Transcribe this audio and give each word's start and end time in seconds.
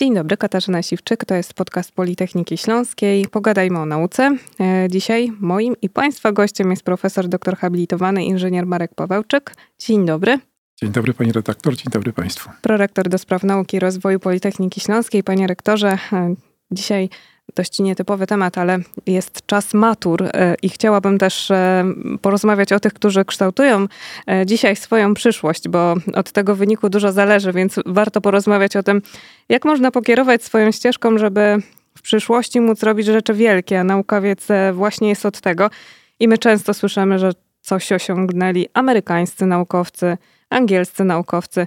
Dzień 0.00 0.14
dobry, 0.14 0.36
Katarzyna 0.36 0.82
Siwczyk, 0.82 1.24
to 1.24 1.34
jest 1.34 1.54
podcast 1.54 1.92
Politechniki 1.92 2.58
Śląskiej. 2.58 3.28
Pogadajmy 3.28 3.78
o 3.78 3.86
nauce. 3.86 4.36
E, 4.60 4.88
dzisiaj 4.90 5.32
moim 5.40 5.74
i 5.82 5.88
Państwa 5.88 6.32
gościem 6.32 6.70
jest 6.70 6.82
profesor 6.82 7.28
doktor 7.28 7.56
habilitowany 7.56 8.24
inżynier 8.24 8.66
Marek 8.66 8.94
Pawełczyk. 8.94 9.54
Dzień 9.78 10.06
dobry. 10.06 10.38
Dzień 10.80 10.92
dobry 10.92 11.14
pani 11.14 11.32
redaktor, 11.32 11.76
dzień 11.76 11.86
dobry 11.92 12.12
państwu. 12.12 12.50
Prorektor 12.62 13.08
do 13.08 13.18
spraw 13.18 13.42
nauki 13.42 13.76
i 13.76 13.80
rozwoju 13.80 14.20
Politechniki 14.20 14.80
Śląskiej. 14.80 15.22
Panie 15.22 15.46
rektorze, 15.46 15.98
e, 16.12 16.34
dzisiaj 16.70 17.08
dość 17.54 17.78
nietypowy 17.78 18.26
temat, 18.26 18.58
ale 18.58 18.78
jest 19.06 19.46
czas 19.46 19.74
matur 19.74 20.22
e, 20.22 20.54
i 20.62 20.68
chciałabym 20.68 21.18
też 21.18 21.50
e, 21.50 21.84
porozmawiać 22.22 22.72
o 22.72 22.80
tych, 22.80 22.92
którzy 22.92 23.24
kształtują 23.24 23.86
e, 24.26 24.46
dzisiaj 24.46 24.76
swoją 24.76 25.14
przyszłość, 25.14 25.68
bo 25.68 25.94
od 26.14 26.32
tego 26.32 26.56
wyniku 26.56 26.88
dużo 26.88 27.12
zależy, 27.12 27.52
więc 27.52 27.80
warto 27.86 28.20
porozmawiać 28.20 28.76
o 28.76 28.82
tym, 28.82 29.02
jak 29.48 29.64
można 29.64 29.90
pokierować 29.90 30.44
swoją 30.44 30.70
ścieżką, 30.70 31.18
żeby 31.18 31.56
w 31.98 32.02
przyszłości 32.02 32.60
móc 32.60 32.82
robić 32.82 33.06
rzeczy 33.06 33.34
wielkie, 33.34 33.80
a 33.80 33.84
naukowiec 33.84 34.46
właśnie 34.72 35.08
jest 35.08 35.26
od 35.26 35.40
tego. 35.40 35.70
I 36.20 36.28
my 36.28 36.38
często 36.38 36.74
słyszymy, 36.74 37.18
że 37.18 37.32
coś 37.60 37.92
osiągnęli 37.92 38.68
amerykańscy 38.74 39.46
naukowcy, 39.46 40.16
angielscy 40.50 41.04
naukowcy. 41.04 41.66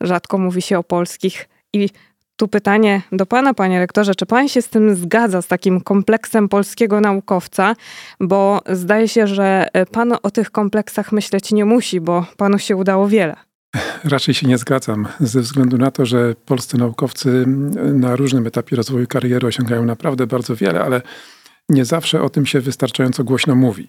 Rzadko 0.00 0.38
mówi 0.38 0.62
się 0.62 0.78
o 0.78 0.82
polskich 0.82 1.48
i 1.72 1.88
tu 2.36 2.48
pytanie 2.48 3.02
do 3.12 3.26
pana, 3.26 3.54
panie 3.54 3.78
rektorze, 3.78 4.14
czy 4.14 4.26
pan 4.26 4.48
się 4.48 4.62
z 4.62 4.68
tym 4.68 4.94
zgadza, 4.94 5.42
z 5.42 5.46
takim 5.46 5.80
kompleksem 5.80 6.48
polskiego 6.48 7.00
naukowca? 7.00 7.76
Bo 8.20 8.60
zdaje 8.70 9.08
się, 9.08 9.26
że 9.26 9.68
pan 9.90 10.12
o 10.22 10.30
tych 10.30 10.50
kompleksach 10.50 11.12
myśleć 11.12 11.52
nie 11.52 11.64
musi, 11.64 12.00
bo 12.00 12.26
panu 12.36 12.58
się 12.58 12.76
udało 12.76 13.08
wiele. 13.08 13.36
Raczej 14.04 14.34
się 14.34 14.46
nie 14.46 14.58
zgadzam, 14.58 15.08
ze 15.20 15.40
względu 15.40 15.78
na 15.78 15.90
to, 15.90 16.06
że 16.06 16.34
polscy 16.46 16.78
naukowcy 16.78 17.44
na 17.94 18.16
różnym 18.16 18.46
etapie 18.46 18.76
rozwoju 18.76 19.06
kariery 19.06 19.46
osiągają 19.46 19.84
naprawdę 19.84 20.26
bardzo 20.26 20.56
wiele, 20.56 20.84
ale 20.84 21.02
nie 21.68 21.84
zawsze 21.84 22.22
o 22.22 22.28
tym 22.28 22.46
się 22.46 22.60
wystarczająco 22.60 23.24
głośno 23.24 23.54
mówi 23.54 23.88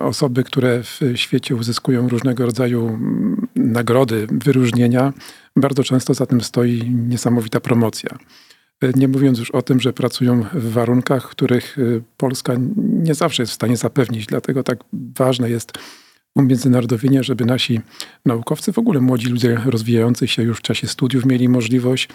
osoby, 0.00 0.44
które 0.44 0.82
w 0.82 1.00
świecie 1.14 1.56
uzyskują 1.56 2.08
różnego 2.08 2.46
rodzaju 2.46 2.88
mm, 2.88 3.46
nagrody, 3.56 4.26
wyróżnienia, 4.30 5.12
bardzo 5.56 5.84
często 5.84 6.14
za 6.14 6.26
tym 6.26 6.40
stoi 6.40 6.90
niesamowita 6.90 7.60
promocja. 7.60 8.18
E, 8.82 8.90
nie 8.96 9.08
mówiąc 9.08 9.38
już 9.38 9.50
o 9.50 9.62
tym, 9.62 9.80
że 9.80 9.92
pracują 9.92 10.42
w 10.52 10.72
warunkach, 10.72 11.28
których 11.28 11.78
e, 11.78 11.82
Polska 12.16 12.54
nie 12.76 13.14
zawsze 13.14 13.42
jest 13.42 13.52
w 13.52 13.54
stanie 13.54 13.76
zapewnić. 13.76 14.26
Dlatego 14.26 14.62
tak 14.62 14.78
ważne 14.92 15.50
jest 15.50 15.72
umiędzynarodowienie, 16.34 17.24
żeby 17.24 17.44
nasi 17.44 17.80
naukowcy, 18.26 18.72
w 18.72 18.78
ogóle 18.78 19.00
młodzi 19.00 19.28
ludzie 19.28 19.60
rozwijający 19.66 20.28
się 20.28 20.42
już 20.42 20.58
w 20.58 20.62
czasie 20.62 20.86
studiów, 20.86 21.26
mieli 21.26 21.48
możliwość 21.48 22.08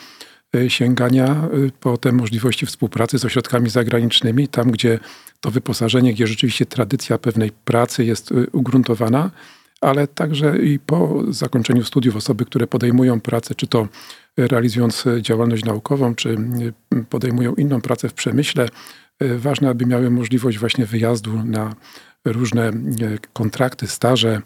sięgania 0.68 1.50
po 1.80 1.98
te 1.98 2.12
możliwości 2.12 2.66
współpracy 2.66 3.20
z 3.20 3.26
ośrodkami 3.26 3.70
zagranicznymi, 3.70 4.48
tam 4.48 4.72
gdzie 4.72 5.00
to 5.42 5.52
wyposażenie, 5.52 6.14
gdzie 6.14 6.28
rzeczywiście 6.28 6.66
tradycja 6.66 7.18
pewnej 7.18 7.52
pracy 7.66 8.06
jest 8.06 8.32
y, 8.32 8.48
ugruntowana, 8.52 9.32
ale 9.82 10.08
także 10.08 10.58
i 10.58 10.80
po 10.80 11.24
zakończeniu 11.30 11.84
studiów 11.84 12.16
osoby, 12.16 12.46
które 12.46 12.68
podejmują 12.68 13.22
pracę, 13.22 13.56
czy 13.56 13.68
to 13.68 13.88
realizując 14.38 15.06
działalność 15.22 15.66
naukową, 15.66 16.16
czy 16.16 16.30
y, 16.30 17.04
podejmują 17.10 17.54
inną 17.54 17.82
pracę 17.82 18.10
w 18.10 18.14
przemyśle, 18.14 18.70
y, 19.24 19.38
ważne, 19.40 19.70
aby 19.70 19.86
miały 19.86 20.10
możliwość 20.10 20.58
właśnie 20.58 20.86
wyjazdu 20.86 21.44
na 21.44 21.76
różne 22.26 22.72
kontrakty, 23.34 23.88
staże, 23.88 24.42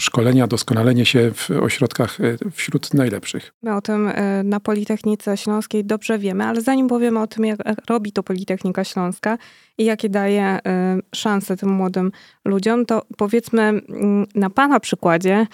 szkolenia, 0.00 0.46
doskonalenie 0.46 1.06
się 1.06 1.30
w 1.34 1.50
ośrodkach 1.50 2.20
e, 2.20 2.50
wśród 2.50 2.94
najlepszych. 2.94 3.52
My 3.62 3.76
o 3.76 3.80
tym 3.80 4.08
e, 4.08 4.42
na 4.42 4.60
Politechnice 4.60 5.36
Śląskiej 5.36 5.84
dobrze 5.84 6.18
wiemy, 6.18 6.44
ale 6.44 6.60
zanim 6.60 6.88
powiemy 6.88 7.20
o 7.20 7.26
tym, 7.26 7.44
jak 7.44 7.58
robi 7.88 8.12
to 8.12 8.22
Politechnika 8.22 8.84
Śląska 8.84 9.38
i 9.78 9.84
jakie 9.84 10.08
daje 10.08 10.42
e, 10.42 10.98
szanse 11.14 11.56
tym 11.56 11.68
młodym 11.68 12.12
ludziom, 12.44 12.86
to 12.86 13.02
powiedzmy 13.16 13.62
mm, 13.62 14.26
na 14.34 14.50
Pana 14.50 14.80
przykładzie, 14.80 15.46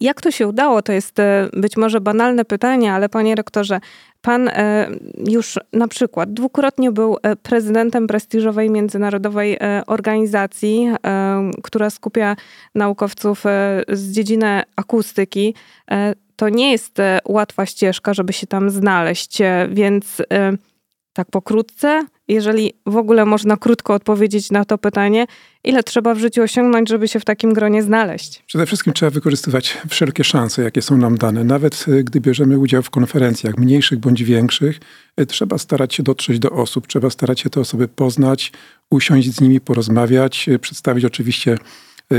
jak 0.00 0.20
to 0.20 0.30
się 0.30 0.48
udało? 0.48 0.82
To 0.82 0.92
jest 0.92 1.16
być 1.52 1.76
może 1.76 2.00
banalne 2.00 2.44
pytanie, 2.44 2.92
ale 2.92 3.08
panie 3.08 3.34
rektorze, 3.34 3.80
pan 4.20 4.50
już 5.28 5.58
na 5.72 5.88
przykład 5.88 6.32
dwukrotnie 6.32 6.92
był 6.92 7.16
prezydentem 7.42 8.06
prestiżowej 8.06 8.70
międzynarodowej 8.70 9.58
organizacji, 9.86 10.88
która 11.62 11.90
skupia 11.90 12.36
naukowców 12.74 13.44
z 13.88 14.12
dziedziny 14.12 14.62
akustyki. 14.76 15.54
To 16.36 16.48
nie 16.48 16.72
jest 16.72 16.98
łatwa 17.28 17.66
ścieżka, 17.66 18.14
żeby 18.14 18.32
się 18.32 18.46
tam 18.46 18.70
znaleźć, 18.70 19.38
więc 19.68 20.22
tak 21.12 21.30
pokrótce, 21.30 22.06
jeżeli 22.32 22.72
w 22.86 22.96
ogóle 22.96 23.24
można 23.24 23.56
krótko 23.56 23.94
odpowiedzieć 23.94 24.50
na 24.50 24.64
to 24.64 24.78
pytanie, 24.78 25.26
ile 25.64 25.82
trzeba 25.82 26.14
w 26.14 26.18
życiu 26.18 26.42
osiągnąć, 26.42 26.88
żeby 26.88 27.08
się 27.08 27.20
w 27.20 27.24
takim 27.24 27.52
gronie 27.52 27.82
znaleźć? 27.82 28.42
Przede 28.46 28.66
wszystkim 28.66 28.92
trzeba 28.92 29.10
wykorzystywać 29.10 29.78
wszelkie 29.88 30.24
szanse, 30.24 30.62
jakie 30.62 30.82
są 30.82 30.96
nam 30.96 31.18
dane. 31.18 31.44
Nawet 31.44 31.84
e, 31.88 32.04
gdy 32.04 32.20
bierzemy 32.20 32.58
udział 32.58 32.82
w 32.82 32.90
konferencjach, 32.90 33.58
mniejszych 33.58 33.98
bądź 33.98 34.24
większych, 34.24 34.80
e, 35.16 35.26
trzeba 35.26 35.58
starać 35.58 35.94
się 35.94 36.02
dotrzeć 36.02 36.38
do 36.38 36.50
osób, 36.50 36.86
trzeba 36.86 37.10
starać 37.10 37.40
się 37.40 37.50
te 37.50 37.60
osoby 37.60 37.88
poznać, 37.88 38.52
usiąść 38.90 39.34
z 39.34 39.40
nimi, 39.40 39.60
porozmawiać, 39.60 40.48
e, 40.48 40.58
przedstawić 40.58 41.04
oczywiście 41.04 41.58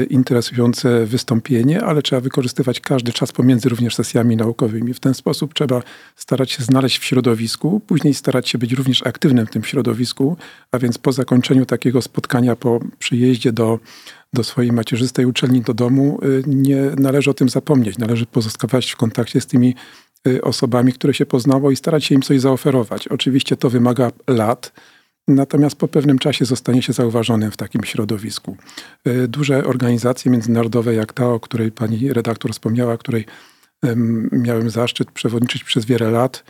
interesujące 0.04 1.06
wystąpienie, 1.06 1.84
ale 1.84 2.02
trzeba 2.02 2.20
wykorzystywać 2.20 2.80
każdy 2.80 3.14
czas 3.14 3.32
pomiędzy 3.32 3.70
również 3.70 3.96
sesjami 3.96 4.38
naukowymi. 4.38 4.94
W 4.94 5.00
ten 5.00 5.14
sposób 5.14 5.54
trzeba 5.54 5.82
starać 6.16 6.52
się 6.52 6.64
znaleźć 6.64 6.98
w 7.00 7.04
środowisku, 7.06 7.82
później 7.88 8.14
starać 8.14 8.50
się 8.50 8.58
być 8.58 8.74
również 8.74 9.08
aktywnym 9.08 9.46
w 9.46 9.50
tym 9.50 9.64
środowisku, 9.64 10.38
a 10.72 10.80
więc 10.80 10.98
po 10.98 11.12
zakończeniu 11.12 11.66
takiego 11.66 12.02
spotkania, 12.02 12.56
po 12.56 12.80
przyjeździe 13.00 13.52
do, 13.52 13.80
do 14.34 14.44
swojej 14.44 14.72
macierzystej 14.72 15.26
uczelni, 15.26 15.62
do 15.62 15.74
domu, 15.74 16.20
y, 16.24 16.44
nie 16.48 16.82
należy 16.98 17.30
o 17.30 17.34
tym 17.34 17.50
zapomnieć. 17.50 17.98
Należy 17.98 18.26
pozostawać 18.26 18.92
w 18.92 18.96
kontakcie 18.96 19.42
z 19.42 19.48
tymi 19.48 19.76
y, 20.28 20.42
osobami, 20.42 20.94
które 20.94 21.14
się 21.14 21.26
poznało 21.26 21.72
i 21.72 21.76
starać 21.76 22.06
się 22.06 22.16
im 22.16 22.22
coś 22.22 22.42
zaoferować. 22.42 23.08
Oczywiście 23.08 23.58
to 23.58 23.70
wymaga 23.70 24.12
lat, 24.28 24.72
Natomiast 25.28 25.76
po 25.76 25.88
pewnym 25.88 26.20
czasie 26.20 26.46
zostanie 26.46 26.82
się 26.82 26.94
zauważonym 26.94 27.52
w 27.52 27.58
takim 27.58 27.84
środowisku. 27.84 28.58
E, 29.06 29.28
duże 29.28 29.66
organizacje 29.66 30.32
międzynarodowe, 30.32 30.94
jak 30.94 31.14
ta, 31.14 31.28
o 31.28 31.40
której 31.40 31.72
pani 31.72 32.14
redaktor 32.14 32.52
wspomniała, 32.52 32.98
której 32.98 33.26
miałem 34.32 34.70
zaszczyt 34.70 35.12
przewodniczyć 35.12 35.64
przez 35.64 35.86
wiele 35.86 36.12
lat, 36.12 36.44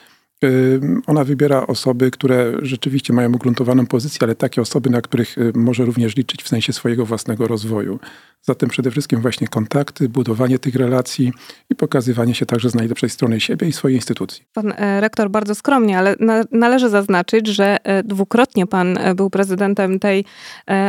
ona 1.07 1.23
wybiera 1.23 1.67
osoby, 1.67 2.11
które 2.11 2.53
rzeczywiście 2.61 3.13
mają 3.13 3.33
ugruntowaną 3.33 3.85
pozycję, 3.85 4.19
ale 4.21 4.35
takie 4.35 4.61
osoby, 4.61 4.89
na 4.89 5.01
których 5.01 5.37
y, 5.37 5.51
może 5.55 5.85
również 5.85 6.15
liczyć 6.15 6.43
w 6.43 6.47
sensie 6.47 6.73
swojego 6.73 7.05
własnego 7.05 7.47
rozwoju. 7.47 7.99
Zatem 8.41 8.69
przede 8.69 8.91
wszystkim 8.91 9.21
właśnie 9.21 9.47
kontakty, 9.47 10.09
budowanie 10.09 10.59
tych 10.59 10.75
relacji 10.75 11.31
i 11.69 11.75
pokazywanie 11.75 12.35
się 12.35 12.45
także 12.45 12.69
z 12.69 12.75
najlepszej 12.75 13.09
strony 13.09 13.39
siebie 13.39 13.67
i 13.67 13.73
swojej 13.73 13.97
instytucji. 13.97 14.43
Pan 14.53 14.73
e, 14.77 15.01
rektor 15.01 15.29
bardzo 15.29 15.55
skromnie, 15.55 15.97
ale 15.97 16.15
należy 16.51 16.89
zaznaczyć, 16.89 17.47
że 17.47 17.85
e, 17.85 18.03
dwukrotnie 18.03 18.67
pan 18.67 18.97
e, 18.97 19.15
był 19.15 19.29
prezydentem 19.29 19.99
tej 19.99 20.25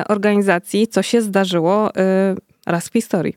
organizacji, 0.08 0.88
co 0.88 1.02
się 1.02 1.22
zdarzyło 1.22 1.92
raz 2.66 2.88
w 2.88 2.92
historii. 2.92 3.36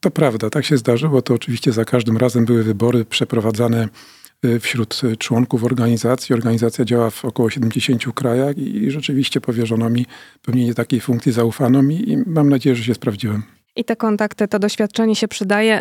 To 0.00 0.10
prawda, 0.10 0.50
tak 0.50 0.64
się 0.64 0.76
zdarzyło. 0.76 1.22
To 1.22 1.34
oczywiście 1.34 1.72
za 1.72 1.84
każdym 1.84 2.16
razem 2.16 2.44
były 2.44 2.62
wybory 2.62 3.04
przeprowadzane 3.04 3.88
Y, 3.88 4.25
wśród 4.60 5.00
członków 5.18 5.64
organizacji. 5.64 6.34
Organizacja 6.34 6.84
działa 6.84 7.10
w 7.10 7.24
około 7.24 7.50
70 7.50 8.04
krajach 8.14 8.58
i 8.58 8.90
rzeczywiście 8.90 9.40
powierzono 9.40 9.90
mi 9.90 10.06
pełnienie 10.42 10.74
takiej 10.74 11.00
funkcji, 11.00 11.32
zaufano 11.32 11.82
mi 11.82 12.10
i 12.10 12.16
mam 12.26 12.48
nadzieję, 12.48 12.76
że 12.76 12.84
się 12.84 12.94
sprawdziłem. 12.94 13.42
I 13.76 13.84
te 13.84 13.96
kontakty, 13.96 14.48
to 14.48 14.58
doświadczenie 14.58 15.16
się 15.16 15.28
przydaje. 15.28 15.80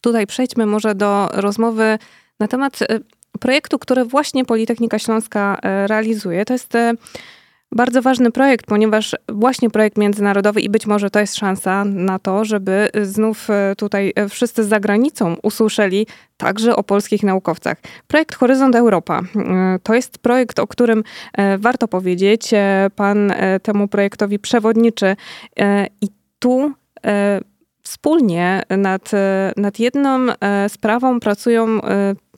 Tutaj 0.00 0.26
przejdźmy 0.26 0.66
może 0.66 0.94
do 0.94 1.28
rozmowy 1.32 1.98
na 2.40 2.48
temat 2.48 2.82
y, 2.82 2.86
projektu, 3.40 3.78
który 3.78 4.04
właśnie 4.04 4.44
Politechnika 4.44 4.98
Śląska 4.98 5.56
y, 5.56 5.86
realizuje. 5.86 6.44
To 6.44 6.52
jest 6.52 6.72
bardzo 7.74 8.02
ważny 8.02 8.30
projekt, 8.30 8.66
ponieważ 8.66 9.16
właśnie 9.28 9.70
projekt 9.70 9.98
międzynarodowy 9.98 10.60
i 10.60 10.68
być 10.68 10.86
może 10.86 11.10
to 11.10 11.20
jest 11.20 11.36
szansa 11.36 11.84
na 11.84 12.18
to, 12.18 12.44
żeby 12.44 12.88
znów 13.02 13.50
e, 13.50 13.74
tutaj 13.76 14.12
e, 14.16 14.28
wszyscy 14.28 14.64
za 14.64 14.80
granicą 14.80 15.36
usłyszeli 15.42 16.06
także 16.36 16.76
o 16.76 16.82
polskich 16.82 17.22
naukowcach. 17.22 17.76
Projekt 18.06 18.34
Horyzont 18.34 18.74
Europa 18.74 19.20
e, 19.20 19.78
to 19.82 19.94
jest 19.94 20.18
projekt, 20.18 20.58
o 20.58 20.66
którym 20.66 21.04
warto 21.58 21.88
powiedzieć. 21.88 22.50
Pan 22.96 23.32
temu 23.62 23.88
projektowi 23.88 24.38
przewodniczy 24.38 25.16
i 26.00 26.08
tu 26.38 26.72
wspólnie 27.82 28.62
nad, 28.70 29.10
nad 29.56 29.78
jedną 29.78 30.26
sprawą 30.68 31.20
pracują 31.20 31.80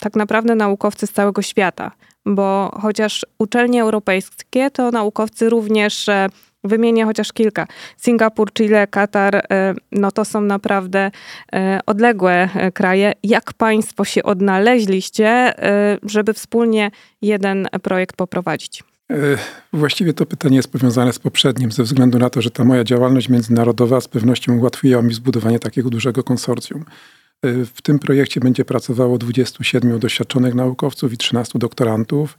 tak 0.01 0.17
naprawdę 0.17 0.55
naukowcy 0.55 1.07
z 1.07 1.13
całego 1.13 1.43
świata 1.43 1.91
bo 2.29 2.79
chociaż 2.83 3.27
uczelnie 3.39 3.83
europejskie 3.83 4.71
to 4.71 4.91
naukowcy 4.91 5.51
również 5.51 6.09
e, 6.09 6.29
Wymienię 6.65 7.05
chociaż 7.05 7.33
kilka. 7.33 7.67
Singapur, 7.97 8.53
Chile, 8.53 8.87
Katar, 8.87 9.47
no 9.93 10.13
to 10.13 10.25
są 10.25 10.41
naprawdę 10.41 11.11
odległe 11.87 12.49
kraje. 12.75 13.13
Jak 13.23 13.53
Państwo 13.53 14.05
się 14.05 14.23
odnaleźliście, 14.23 15.55
żeby 16.03 16.35
wspólnie 16.35 16.91
jeden 17.23 17.69
projekt 17.83 18.17
poprowadzić? 18.17 18.85
Właściwie 19.73 20.13
to 20.13 20.27
pytanie 20.27 20.57
jest 20.57 20.73
powiązane 20.73 21.13
z 21.13 21.19
poprzednim, 21.19 21.73
ze 21.73 21.83
względu 21.83 22.19
na 22.19 22.31
to, 22.31 22.43
że 22.43 22.51
ta 22.51 22.65
moja 22.65 22.85
działalność 22.85 23.29
międzynarodowa 23.29 24.01
z 24.01 24.09
pewnością 24.09 24.59
ułatwiła 24.59 25.03
mi 25.03 25.15
zbudowanie 25.15 25.59
takiego 25.59 25.91
dużego 25.91 26.23
konsorcjum. 26.23 26.85
W 27.45 27.83
tym 27.83 27.99
projekcie 27.99 28.41
będzie 28.41 28.65
pracowało 28.65 29.19
27 29.19 29.99
doświadczonych 29.99 30.55
naukowców 30.55 31.13
i 31.13 31.17
13 31.17 31.59
doktorantów. 31.59 32.37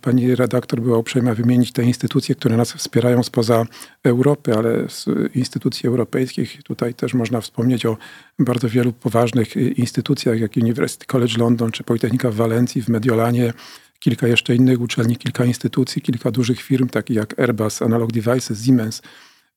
Pani 0.00 0.34
redaktor 0.34 0.80
była 0.80 0.98
uprzejma 0.98 1.34
wymienić 1.34 1.72
te 1.72 1.84
instytucje, 1.84 2.34
które 2.34 2.56
nas 2.56 2.72
wspierają 2.72 3.22
spoza 3.22 3.66
Europy, 4.04 4.54
ale 4.54 4.88
z 4.88 5.06
instytucji 5.34 5.86
europejskich 5.86 6.62
tutaj 6.62 6.94
też 6.94 7.14
można 7.14 7.40
wspomnieć 7.40 7.86
o 7.86 7.96
bardzo 8.38 8.68
wielu 8.68 8.92
poważnych 8.92 9.56
instytucjach, 9.56 10.40
jak 10.40 10.56
University 10.56 11.06
College 11.06 11.38
London 11.38 11.72
czy 11.72 11.84
Politechnika 11.84 12.30
w 12.30 12.34
Walencji, 12.34 12.82
w 12.82 12.88
Mediolanie, 12.88 13.52
kilka 13.98 14.26
jeszcze 14.26 14.54
innych 14.54 14.80
uczelni, 14.80 15.16
kilka 15.16 15.44
instytucji, 15.44 16.02
kilka 16.02 16.30
dużych 16.30 16.62
firm, 16.62 16.88
takich 16.88 17.16
jak 17.16 17.40
Airbus, 17.40 17.82
Analog 17.82 18.12
Devices, 18.12 18.64
Siemens, 18.64 19.02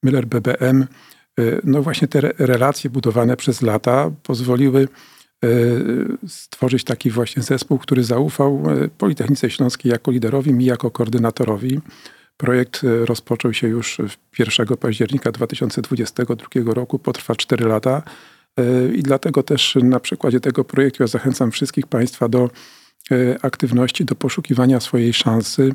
Miller 0.04 0.26
BBM. 0.26 0.88
E, 1.40 1.60
no 1.64 1.82
właśnie 1.82 2.08
te 2.08 2.22
relacje 2.22 2.90
budowane 2.90 3.38
przez 3.38 3.62
lata 3.62 4.12
pozwoliły 4.24 4.88
e, 5.44 5.48
stworzyć 6.28 6.84
taki 6.84 7.10
właśnie 7.12 7.44
zespół, 7.44 7.78
który 7.78 8.04
zaufał 8.04 8.64
e, 8.70 8.88
Politechnice 8.88 9.50
Śląskiej 9.50 9.92
jako 9.92 10.12
liderowi, 10.12 10.54
mi 10.54 10.66
jako 10.66 10.92
koordynatorowi. 10.92 11.80
Projekt 12.38 12.82
rozpoczął 13.06 13.54
się 13.54 13.68
już 13.68 13.98
1 14.40 14.78
października 14.78 15.32
2022 15.32 16.74
roku, 16.74 17.00
potrwa 17.00 17.36
4 17.36 17.66
lata 17.66 18.04
i 18.96 19.04
dlatego 19.04 19.44
też 19.44 19.78
na 19.84 20.00
przykładzie 20.00 20.40
tego 20.40 20.64
projektu 20.64 21.04
ja 21.04 21.08
zachęcam 21.08 21.52
wszystkich 21.52 21.88
Państwa 21.88 22.30
do 22.30 22.50
aktywności 23.42 24.06
do 24.06 24.16
poszukiwania 24.16 24.80
swojej 24.80 25.14
szansy. 25.14 25.74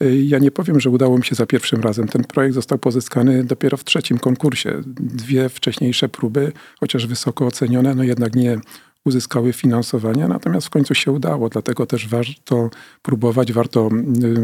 E, 0.00 0.16
ja 0.16 0.38
nie 0.38 0.50
powiem, 0.50 0.80
że 0.80 0.90
udało 0.90 1.18
mi 1.18 1.24
się 1.24 1.34
za 1.34 1.46
pierwszym 1.46 1.80
razem. 1.80 2.08
Ten 2.08 2.24
projekt 2.24 2.54
został 2.54 2.78
pozyskany 2.78 3.44
dopiero 3.44 3.76
w 3.76 3.84
trzecim 3.84 4.18
konkursie. 4.18 4.82
Dwie 5.00 5.48
wcześniejsze 5.48 6.08
próby, 6.08 6.52
chociaż 6.80 7.06
wysoko 7.06 7.46
ocenione, 7.46 7.94
no 7.94 8.02
jednak 8.02 8.34
nie 8.34 8.58
uzyskały 9.04 9.52
finansowania, 9.52 10.28
natomiast 10.28 10.66
w 10.66 10.70
końcu 10.70 10.94
się 10.94 11.12
udało. 11.12 11.48
Dlatego 11.48 11.86
też 11.86 12.08
warto 12.08 12.70
próbować, 13.02 13.52
warto 13.52 13.88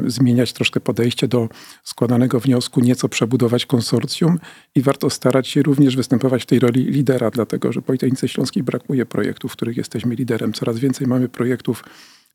zmieniać 0.07 0.53
troszkę 0.53 0.81
podejście 0.81 1.29
do 1.29 1.49
składanego 1.85 2.41
wniosku, 2.41 2.81
nieco 2.81 3.09
przebudować 3.09 3.67
konsorcjum 3.67 4.39
i 4.75 4.83
warto 4.83 5.11
starać 5.11 5.49
się 5.49 5.63
również 5.63 5.97
występować 5.97 6.43
w 6.43 6.47
tej 6.47 6.59
roli 6.59 6.85
lidera, 6.85 7.31
dlatego 7.31 7.73
że 7.73 7.83
Politechnice 7.83 8.29
Śląskiej 8.29 8.63
brakuje 8.63 9.07
projektów, 9.07 9.53
w 9.53 9.57
których 9.57 9.77
jesteśmy 9.77 10.15
liderem. 10.15 10.53
Coraz 10.53 10.79
więcej 10.79 11.07
mamy 11.07 11.29
projektów 11.29 11.85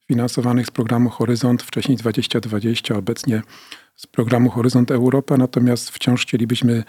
finansowanych 0.08 0.68
z 0.68 0.72
programu 0.72 1.10
Horyzont, 1.10 1.64
wcześniej 1.64 1.98
2020, 1.98 2.96
obecnie 2.96 3.42
z 3.96 4.08
programu 4.08 4.50
Horyzont 4.50 4.92
Europa, 4.92 5.38
natomiast 5.38 5.90
wciąż 5.90 6.22
chcielibyśmy 6.22 6.84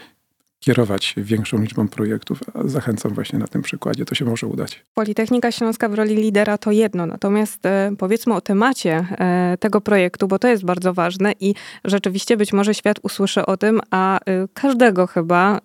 kierować 0.65 1.15
większą 1.17 1.61
liczbą 1.61 1.89
projektów. 1.89 2.41
Zachęcam 2.65 3.15
właśnie 3.15 3.39
na 3.39 3.47
tym 3.47 3.63
przykładzie, 3.63 4.05
to 4.05 4.15
się 4.15 4.25
może 4.25 4.47
udać. 4.47 4.85
Politechnika 4.95 5.53
Śląska 5.53 5.89
w 5.89 5.95
roli 5.95 6.15
lidera 6.15 6.59
to 6.59 6.71
jedno, 6.71 7.07
natomiast 7.07 7.67
e, 7.67 7.93
powiedzmy 7.99 8.35
o 8.35 8.41
temacie 8.41 9.07
e, 9.19 9.57
tego 9.61 9.81
projektu, 9.81 10.29
bo 10.29 10.39
to 10.39 10.49
jest 10.49 10.65
bardzo 10.65 10.95
ważne 10.95 11.33
i 11.41 11.55
rzeczywiście 11.85 12.37
być 12.37 12.53
może 12.53 12.75
świat 12.75 12.97
usłyszy 13.03 13.47
o 13.47 13.57
tym, 13.57 13.81
a 13.91 14.19
e, 14.19 14.21
każdego 14.55 15.07
chyba 15.07 15.61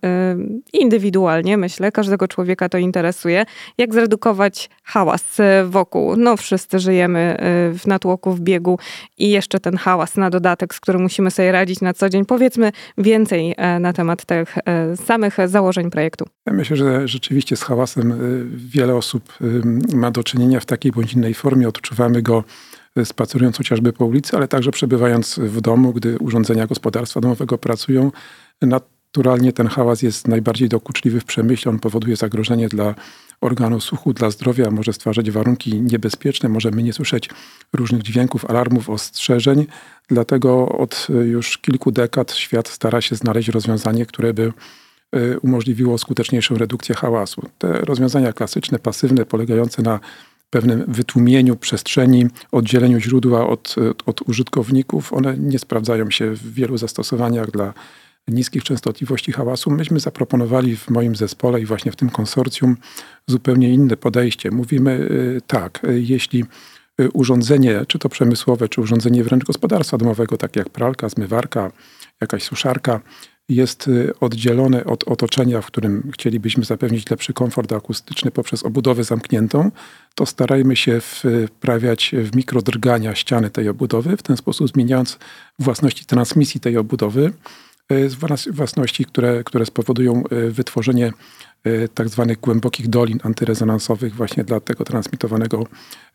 indywidualnie, 0.73 1.57
myślę, 1.57 1.91
każdego 1.91 2.27
człowieka 2.27 2.69
to 2.69 2.77
interesuje, 2.77 3.45
jak 3.77 3.93
zredukować 3.93 4.69
hałas 4.83 5.37
wokół. 5.65 6.15
No 6.15 6.37
wszyscy 6.37 6.79
żyjemy 6.79 7.37
w 7.73 7.87
natłoku, 7.87 8.31
w 8.31 8.41
biegu 8.41 8.79
i 9.17 9.29
jeszcze 9.29 9.59
ten 9.59 9.77
hałas 9.77 10.15
na 10.15 10.29
dodatek, 10.29 10.75
z 10.75 10.79
którym 10.79 11.01
musimy 11.01 11.31
sobie 11.31 11.51
radzić 11.51 11.81
na 11.81 11.93
co 11.93 12.09
dzień. 12.09 12.25
Powiedzmy 12.25 12.71
więcej 12.97 13.55
na 13.79 13.93
temat 13.93 14.25
tych 14.25 14.57
samych 14.97 15.37
założeń 15.45 15.89
projektu? 15.89 16.25
Ja 16.45 16.53
myślę, 16.53 16.77
że 16.77 17.07
rzeczywiście 17.07 17.55
z 17.55 17.63
hałasem 17.63 18.11
y, 18.11 18.45
wiele 18.55 18.95
osób 18.95 19.33
y, 19.41 19.95
ma 19.95 20.11
do 20.11 20.23
czynienia 20.23 20.59
w 20.59 20.65
takiej 20.65 20.91
bądź 20.91 21.13
innej 21.13 21.33
formie. 21.33 21.67
Odczuwamy 21.67 22.21
go 22.21 22.43
y, 22.97 23.05
spacerując 23.05 23.57
chociażby 23.57 23.93
po 23.93 24.05
ulicy, 24.05 24.37
ale 24.37 24.47
także 24.47 24.71
przebywając 24.71 25.39
w 25.39 25.61
domu, 25.61 25.93
gdy 25.93 26.17
urządzenia 26.17 26.67
gospodarstwa 26.67 27.21
domowego 27.21 27.57
pracują. 27.57 28.11
Naturalnie 28.61 29.53
ten 29.53 29.67
hałas 29.67 30.01
jest 30.01 30.27
najbardziej 30.27 30.69
dokuczliwy 30.69 31.19
w 31.19 31.25
przemyśle. 31.25 31.71
On 31.71 31.79
powoduje 31.79 32.15
zagrożenie 32.15 32.69
dla 32.69 32.95
organu 33.41 33.79
słuchu, 33.79 34.13
dla 34.13 34.31
zdrowia, 34.31 34.71
może 34.71 34.93
stwarzać 34.93 35.31
warunki 35.31 35.81
niebezpieczne, 35.81 36.49
możemy 36.49 36.83
nie 36.83 36.93
słyszeć 36.93 37.29
różnych 37.73 38.01
dźwięków, 38.01 38.45
alarmów, 38.45 38.89
ostrzeżeń. 38.89 39.65
Dlatego 40.07 40.69
od 40.69 41.07
już 41.25 41.57
kilku 41.57 41.91
dekad 41.91 42.33
świat 42.33 42.67
stara 42.67 43.01
się 43.01 43.15
znaleźć 43.15 43.49
rozwiązanie, 43.49 44.05
które 44.05 44.33
by 44.33 44.53
y, 45.15 45.39
umożliwiło 45.39 45.97
skuteczniejszą 45.97 46.57
redukcję 46.57 46.95
hałasu. 46.95 47.49
Te 47.57 47.71
rozwiązania 47.71 48.33
klasyczne, 48.33 48.79
pasywne, 48.79 49.25
polegające 49.25 49.81
na 49.81 49.99
pewnym 50.49 50.85
wytłumieniu 50.87 51.55
przestrzeni, 51.55 52.25
oddzieleniu 52.51 52.99
źródła 52.99 53.47
od, 53.47 53.75
od 54.05 54.29
użytkowników, 54.29 55.13
one 55.13 55.37
nie 55.37 55.59
sprawdzają 55.59 56.11
się 56.11 56.31
w 56.31 56.53
wielu 56.53 56.77
zastosowaniach 56.77 57.51
dla 57.51 57.73
niskich 58.29 58.63
częstotliwości 58.63 59.31
hałasu. 59.31 59.71
Myśmy 59.71 59.99
zaproponowali 59.99 60.77
w 60.77 60.89
moim 60.89 61.15
zespole 61.15 61.61
i 61.61 61.65
właśnie 61.65 61.91
w 61.91 61.95
tym 61.95 62.09
konsorcjum 62.09 62.77
zupełnie 63.27 63.73
inne 63.73 63.97
podejście. 63.97 64.51
Mówimy 64.51 64.91
y, 64.91 65.41
tak, 65.47 65.83
y, 65.83 66.01
jeśli 66.01 66.45
y, 67.01 67.11
urządzenie, 67.11 67.85
czy 67.87 67.99
to 67.99 68.09
przemysłowe, 68.09 68.69
czy 68.69 68.81
urządzenie 68.81 69.23
wręcz 69.23 69.43
gospodarstwa 69.43 69.97
domowego, 69.97 70.37
takie 70.37 70.59
jak 70.59 70.69
pralka, 70.69 71.09
zmywarka, 71.09 71.71
jakaś 72.21 72.43
suszarka, 72.43 72.99
jest 73.49 73.89
oddzielone 74.19 74.85
od 74.85 75.03
otoczenia, 75.03 75.61
w 75.61 75.65
którym 75.65 76.11
chcielibyśmy 76.13 76.63
zapewnić 76.63 77.09
lepszy 77.09 77.33
komfort 77.33 77.73
akustyczny 77.73 78.31
poprzez 78.31 78.63
obudowę 78.63 79.03
zamkniętą, 79.03 79.71
to 80.15 80.25
starajmy 80.25 80.75
się 80.75 81.01
wprawiać 81.47 82.15
w 82.23 82.35
mikrodrgania 82.35 83.15
ściany 83.15 83.49
tej 83.49 83.69
obudowy, 83.69 84.17
w 84.17 84.23
ten 84.23 84.37
sposób 84.37 84.69
zmieniając 84.69 85.19
własności 85.59 86.05
transmisji 86.05 86.59
tej 86.59 86.77
obudowy 86.77 87.33
własności, 88.51 89.05
które, 89.05 89.43
które 89.43 89.65
spowodują 89.65 90.23
e, 90.29 90.49
wytworzenie 90.49 91.13
e, 91.63 91.87
tak 91.87 92.09
zwanych 92.09 92.39
głębokich 92.39 92.87
dolin 92.87 93.19
antyrezonansowych 93.23 94.15
właśnie 94.15 94.43
dla 94.43 94.59
tego 94.59 94.85
transmitowanego 94.85 95.63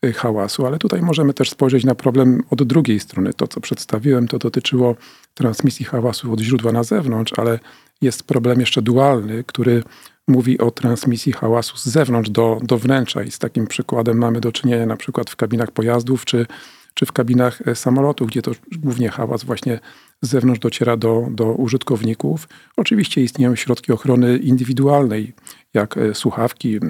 e, 0.02 0.12
hałasu. 0.12 0.66
Ale 0.66 0.78
tutaj 0.78 1.02
możemy 1.02 1.34
też 1.34 1.50
spojrzeć 1.50 1.84
na 1.84 1.94
problem 1.94 2.42
od 2.50 2.62
drugiej 2.62 3.00
strony. 3.00 3.34
To, 3.34 3.48
co 3.48 3.60
przedstawiłem, 3.60 4.28
to 4.28 4.38
dotyczyło 4.38 4.96
transmisji 5.34 5.86
hałasu 5.86 6.32
od 6.32 6.40
źródła 6.40 6.72
na 6.72 6.82
zewnątrz, 6.82 7.32
ale 7.36 7.58
jest 8.00 8.22
problem 8.22 8.60
jeszcze 8.60 8.82
dualny, 8.82 9.44
który 9.44 9.82
mówi 10.28 10.58
o 10.58 10.70
transmisji 10.70 11.32
hałasu 11.32 11.76
z 11.76 11.84
zewnątrz 11.84 12.30
do, 12.30 12.60
do 12.62 12.78
wnętrza 12.78 13.22
i 13.22 13.30
z 13.30 13.38
takim 13.38 13.66
przykładem 13.66 14.18
mamy 14.18 14.40
do 14.40 14.52
czynienia 14.52 14.86
na 14.86 14.96
przykład 14.96 15.30
w 15.30 15.36
kabinach 15.36 15.70
pojazdów 15.70 16.24
czy, 16.24 16.46
czy 16.94 17.06
w 17.06 17.12
kabinach 17.12 17.62
samolotów, 17.74 18.28
gdzie 18.28 18.42
to 18.42 18.50
głównie 18.72 19.08
hałas 19.08 19.44
właśnie 19.44 19.80
z 20.22 20.28
zewnątrz 20.28 20.60
dociera 20.60 20.96
do, 20.96 21.28
do 21.30 21.44
użytkowników. 21.44 22.48
Oczywiście 22.76 23.22
istnieją 23.22 23.56
środki 23.56 23.92
ochrony 23.92 24.38
indywidualnej, 24.38 25.32
jak 25.74 25.96
e, 25.96 26.14
słuchawki. 26.14 26.76
E, 26.76 26.80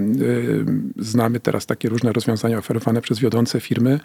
znamy 0.97 1.41
teraz 1.41 1.67
takie 1.67 1.89
różne 1.89 2.13
rozwiązania 2.13 2.59
oferowane 2.59 3.01
przez 3.03 3.19
wiodące 3.19 3.61
firmy. 3.61 4.01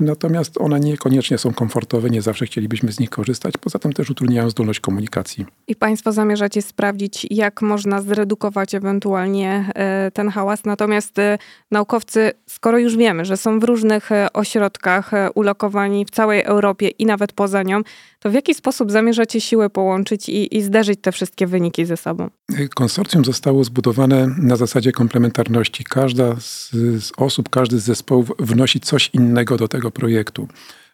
Natomiast 0.00 0.60
one 0.60 0.80
niekoniecznie 0.80 1.38
są 1.38 1.52
komfortowe, 1.52 2.10
nie 2.10 2.22
zawsze 2.22 2.46
chcielibyśmy 2.46 2.92
z 2.92 3.00
nich 3.00 3.10
korzystać, 3.10 3.54
poza 3.60 3.78
tym 3.78 3.92
też 3.92 4.10
utrudniają 4.10 4.50
zdolność 4.50 4.80
komunikacji. 4.80 5.46
I 5.68 5.76
Państwo 5.76 6.12
zamierzacie 6.12 6.62
sprawdzić, 6.62 7.26
jak 7.30 7.62
można 7.62 8.02
zredukować 8.02 8.74
ewentualnie 8.74 9.70
e, 9.74 10.10
ten 10.10 10.28
hałas. 10.28 10.64
Natomiast 10.64 11.18
e, 11.18 11.38
naukowcy, 11.70 12.32
skoro 12.46 12.78
już 12.78 12.96
wiemy, 12.96 13.24
że 13.24 13.36
są 13.36 13.60
w 13.60 13.64
różnych 13.64 14.12
e, 14.12 14.32
ośrodkach 14.32 15.10
ulokowani 15.34 16.04
w 16.04 16.10
całej 16.10 16.42
Europie 16.42 16.88
i 16.88 17.06
nawet 17.06 17.32
poza 17.32 17.62
nią, 17.62 17.82
to 18.20 18.30
w 18.30 18.34
jaki 18.34 18.54
sposób 18.54 18.90
zamierzacie 18.90 19.40
siły 19.40 19.70
połączyć 19.70 20.28
i, 20.28 20.56
i 20.56 20.62
zderzyć 20.62 21.00
te 21.02 21.12
wszystkie 21.12 21.46
wyniki 21.46 21.84
ze 21.84 21.96
sobą? 21.96 22.30
Konsorcjum 22.74 23.24
zostało 23.24 23.64
zbudowane 23.64 24.34
na 24.38 24.56
zasadzie 24.56 24.92
komplementarności. 24.92 25.84
Każda 25.84 26.36
z, 26.40 26.70
z 27.04 27.12
osób, 27.16 27.48
każdy 27.48 27.78
z 27.78 27.84
zespołów 27.84 28.32
wnosi 28.38 28.80
coś 28.80 29.10
innego 29.12 29.56
do 29.56 29.68
tego 29.68 29.83
projektu. 29.90 30.48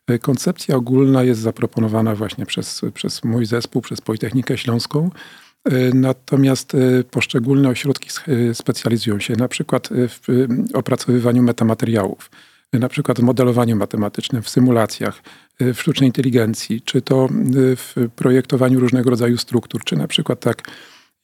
E, 0.07 0.19
koncepcja 0.19 0.77
ogólna 0.77 1.23
jest 1.23 1.41
zaproponowana 1.41 2.15
właśnie 2.15 2.47
przez, 2.47 2.81
przez 2.95 3.25
mój 3.25 3.47
zespół, 3.47 3.83
przez 3.83 4.01
Politechnikę 4.01 4.59
Śląską. 4.59 5.11
E, 5.65 5.71
natomiast 5.95 6.75
e, 6.75 7.05
poszczególne 7.05 7.69
ośrodki 7.69 8.09
specjalizują 8.53 9.21
się 9.21 9.37
na 9.37 9.49
przykład 9.49 9.89
w 9.93 10.47
opracowywaniu 10.75 11.43
metamateriałów, 11.43 12.31
na 12.73 12.89
przykład 12.89 13.21
w 13.21 13.23
modelowaniu 13.23 13.77
matematycznym, 13.77 14.43
w 14.43 14.49
symulacjach, 14.49 15.23
w 15.61 15.81
sztucznej 15.81 16.09
inteligencji, 16.09 16.83
czy 16.83 17.03
to 17.03 17.29
w 17.77 17.95
projektowaniu 18.17 18.81
różnego 18.81 19.11
rodzaju 19.11 19.37
struktur, 19.37 19.85
czy 19.85 19.97
na 19.97 20.09
przykład 20.09 20.41
tak 20.41 20.63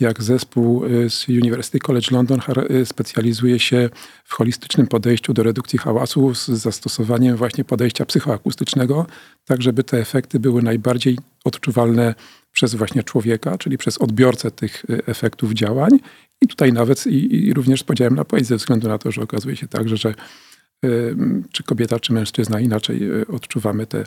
jak 0.01 0.23
zespół 0.23 0.83
z 1.09 1.29
University 1.29 1.79
College 1.79 2.07
London 2.11 2.41
specjalizuje 2.85 3.59
się 3.59 3.91
w 4.25 4.35
holistycznym 4.35 4.87
podejściu 4.87 5.35
do 5.35 5.43
redukcji 5.43 5.79
hałasu 5.79 6.35
z 6.35 6.49
zastosowaniem 6.49 7.37
właśnie 7.37 7.65
podejścia 7.65 8.07
psychoakustycznego, 8.07 9.07
tak 9.45 9.63
żeby 9.63 9.85
te 9.85 9.99
efekty 9.99 10.41
były 10.41 10.63
najbardziej 10.63 11.19
odczuwalne 11.45 12.15
przez 12.53 12.75
właśnie 12.75 13.03
człowieka, 13.03 13.59
czyli 13.59 13.79
przez 13.79 13.99
odbiorcę 13.99 14.51
tych 14.51 14.85
efektów 15.07 15.53
działań. 15.53 15.91
I 16.41 16.47
tutaj 16.47 16.73
nawet 16.73 17.07
i, 17.07 17.47
i 17.47 17.55
również 17.55 17.81
z 17.81 17.85
podziałem 17.85 18.15
na 18.15 18.25
płeć, 18.25 18.47
ze 18.47 18.57
względu 18.57 18.89
na 18.89 18.99
to, 18.99 19.13
że 19.13 19.23
okazuje 19.23 19.57
się 19.57 19.69
także, 19.69 19.97
że 19.97 20.15
czy 21.53 21.63
kobieta, 21.63 22.01
czy 22.01 22.13
mężczyzna 22.13 22.61
inaczej 22.61 23.01
odczuwamy 23.29 23.87
te, 23.87 24.05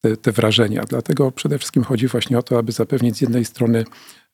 te, 0.00 0.16
te 0.16 0.32
wrażenia. 0.32 0.84
Dlatego 0.88 1.32
przede 1.32 1.58
wszystkim 1.58 1.84
chodzi 1.84 2.08
właśnie 2.08 2.38
o 2.38 2.42
to, 2.42 2.58
aby 2.58 2.72
zapewnić 2.72 3.16
z 3.16 3.20
jednej 3.20 3.44
strony 3.44 3.84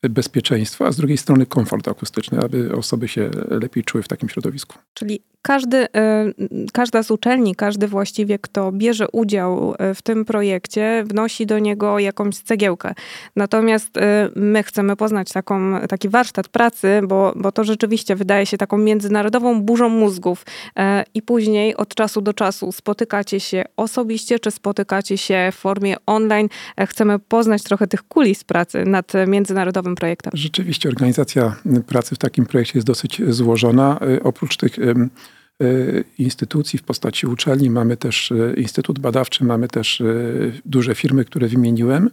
bezpieczeństwo, 0.09 0.85
a 0.85 0.91
z 0.91 0.97
drugiej 0.97 1.17
strony 1.17 1.45
komfort 1.45 1.87
akustyczny, 1.87 2.39
aby 2.39 2.75
osoby 2.75 3.07
się 3.07 3.29
lepiej 3.49 3.83
czuły 3.83 4.03
w 4.03 4.07
takim 4.07 4.29
środowisku. 4.29 4.77
Czyli 4.93 5.21
każdy, 5.41 5.77
e, 5.95 6.25
każda 6.73 7.03
z 7.03 7.11
uczelni, 7.11 7.55
każdy 7.55 7.87
właściwie, 7.87 8.39
kto 8.39 8.71
bierze 8.71 9.07
udział 9.11 9.75
e, 9.79 9.95
w 9.95 10.01
tym 10.01 10.25
projekcie, 10.25 11.03
wnosi 11.05 11.45
do 11.45 11.59
niego 11.59 11.99
jakąś 11.99 12.35
cegiełkę. 12.35 12.93
Natomiast 13.35 13.97
e, 13.97 14.29
my 14.35 14.63
chcemy 14.63 14.95
poznać 14.95 15.31
taką, 15.31 15.81
taki 15.89 16.09
warsztat 16.09 16.47
pracy, 16.47 17.01
bo, 17.07 17.33
bo 17.35 17.51
to 17.51 17.63
rzeczywiście 17.63 18.15
wydaje 18.15 18.45
się 18.45 18.57
taką 18.57 18.77
międzynarodową 18.77 19.61
burzą 19.61 19.89
mózgów. 19.89 20.45
I 21.13 21.21
później 21.21 21.75
od 21.75 21.95
czasu 21.95 22.21
do 22.21 22.33
czasu 22.33 22.71
spotykacie 22.71 23.39
się 23.39 23.63
osobiście, 23.77 24.39
czy 24.39 24.51
spotykacie 24.51 25.17
się 25.17 25.49
w 25.51 25.55
formie 25.55 25.95
online. 26.05 26.49
Chcemy 26.87 27.19
poznać 27.19 27.63
trochę 27.63 27.87
tych 27.87 28.03
kulis 28.03 28.43
pracy 28.43 28.85
nad 28.85 29.13
międzynarodowym 29.27 29.90
projektem. 29.95 30.31
Rzeczywiście 30.35 30.89
organizacja 30.89 31.55
pracy 31.87 32.15
w 32.15 32.17
takim 32.17 32.45
projekcie 32.45 32.77
jest 32.77 32.87
dosyć 32.87 33.21
złożona. 33.29 33.99
Oprócz 34.23 34.57
tych 34.57 34.77
E, 35.61 36.03
instytucji 36.17 36.79
w 36.79 36.83
postaci 36.83 37.27
uczelni, 37.27 37.69
mamy 37.69 37.97
też 37.97 38.31
e, 38.31 38.53
Instytut 38.53 38.99
Badawczy, 38.99 39.43
mamy 39.43 39.67
też 39.67 40.01
e, 40.01 40.05
duże 40.65 40.95
firmy, 40.95 41.25
które 41.25 41.47
wymieniłem. 41.47 42.09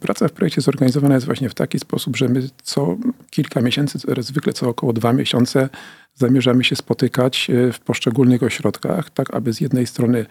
Praca 0.00 0.28
w 0.28 0.32
projekcie 0.32 0.60
zorganizowana 0.60 1.14
jest 1.14 1.26
właśnie 1.26 1.48
w 1.48 1.54
taki 1.54 1.78
sposób, 1.78 2.16
że 2.16 2.28
my 2.28 2.48
co 2.62 2.96
kilka 3.30 3.60
miesięcy, 3.60 3.98
zwykle 4.18 4.52
co 4.52 4.68
około 4.68 4.92
dwa 4.92 5.12
miesiące, 5.12 5.68
zamierzamy 6.14 6.64
się 6.64 6.76
spotykać 6.76 7.50
w 7.72 7.78
poszczególnych 7.78 8.42
ośrodkach, 8.42 9.10
tak 9.10 9.34
aby 9.34 9.52
z 9.52 9.60
jednej 9.60 9.86
strony 9.86 10.26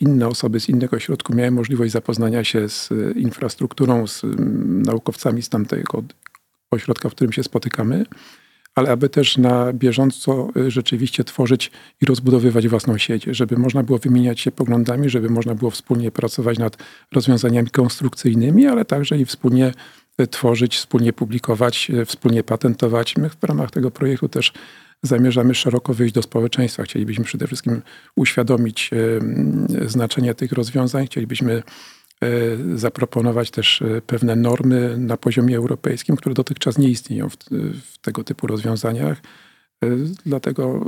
inne 0.00 0.28
osoby 0.28 0.60
z 0.60 0.68
innego 0.68 0.96
ośrodku 0.96 1.34
miały 1.34 1.50
możliwość 1.50 1.92
zapoznania 1.92 2.44
się 2.44 2.68
z 2.68 2.88
infrastrukturą, 3.16 4.06
z 4.06 4.22
naukowcami 4.86 5.42
z 5.42 5.48
tamtego 5.48 6.02
ośrodka, 6.70 7.08
w 7.08 7.12
którym 7.12 7.32
się 7.32 7.42
spotykamy, 7.42 8.04
ale 8.74 8.90
aby 8.90 9.08
też 9.08 9.38
na 9.38 9.72
bieżąco 9.72 10.48
y, 10.56 10.70
rzeczywiście 10.70 11.24
tworzyć 11.24 11.70
i 12.00 12.06
rozbudowywać 12.06 12.68
własną 12.68 12.98
sieć, 12.98 13.24
żeby 13.24 13.56
można 13.56 13.82
było 13.82 13.98
wymieniać 13.98 14.40
się 14.40 14.50
poglądami, 14.50 15.08
żeby 15.08 15.30
można 15.30 15.54
było 15.54 15.70
wspólnie 15.70 16.10
pracować 16.10 16.58
nad 16.58 16.76
rozwiązaniami 17.12 17.70
konstrukcyjnymi, 17.70 18.66
ale 18.66 18.84
także 18.84 19.18
i 19.18 19.24
wspólnie 19.24 19.72
y, 20.20 20.26
tworzyć, 20.26 20.76
wspólnie 20.76 21.12
publikować, 21.12 21.90
y, 21.90 22.04
wspólnie 22.04 22.42
patentować. 22.42 23.16
My 23.16 23.30
w 23.30 23.44
ramach 23.44 23.70
tego 23.70 23.90
projektu 23.90 24.28
też 24.28 24.52
zamierzamy 25.02 25.54
szeroko 25.54 25.94
wyjść 25.94 26.14
do 26.14 26.22
społeczeństwa. 26.22 26.82
Chcielibyśmy 26.82 27.24
przede 27.24 27.46
wszystkim 27.46 27.82
uświadomić 28.16 28.90
znaczenie 29.86 30.34
tych 30.34 30.52
rozwiązań, 30.52 31.06
chcielibyśmy 31.06 31.62
zaproponować 32.74 33.50
też 33.50 33.82
e, 33.82 34.02
pewne 34.02 34.36
normy 34.36 34.98
na 34.98 35.16
poziomie 35.16 35.56
europejskim, 35.56 36.16
które 36.16 36.34
dotychczas 36.34 36.78
nie 36.78 36.88
istnieją 36.88 37.28
w, 37.28 37.36
w 37.92 37.98
tego 37.98 38.24
typu 38.24 38.46
rozwiązaniach. 38.46 39.20
E, 39.84 39.88
dlatego 40.26 40.86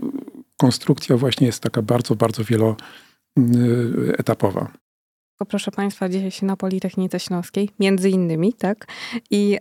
konstrukcja 0.57 1.17
właśnie 1.17 1.47
jest 1.47 1.63
taka 1.63 1.83
bardzo, 1.83 2.17
bardzo 2.17 2.43
wieloetapowa. 2.45 4.73
Proszę 5.49 5.71
Państwa, 5.71 6.09
dzieje 6.09 6.31
się 6.31 6.47
na 6.47 6.57
Politechnice 6.57 7.21
Śląskiej, 7.21 7.71
między 7.81 8.11
innymi, 8.11 8.53
tak? 8.53 8.87
I 9.31 9.59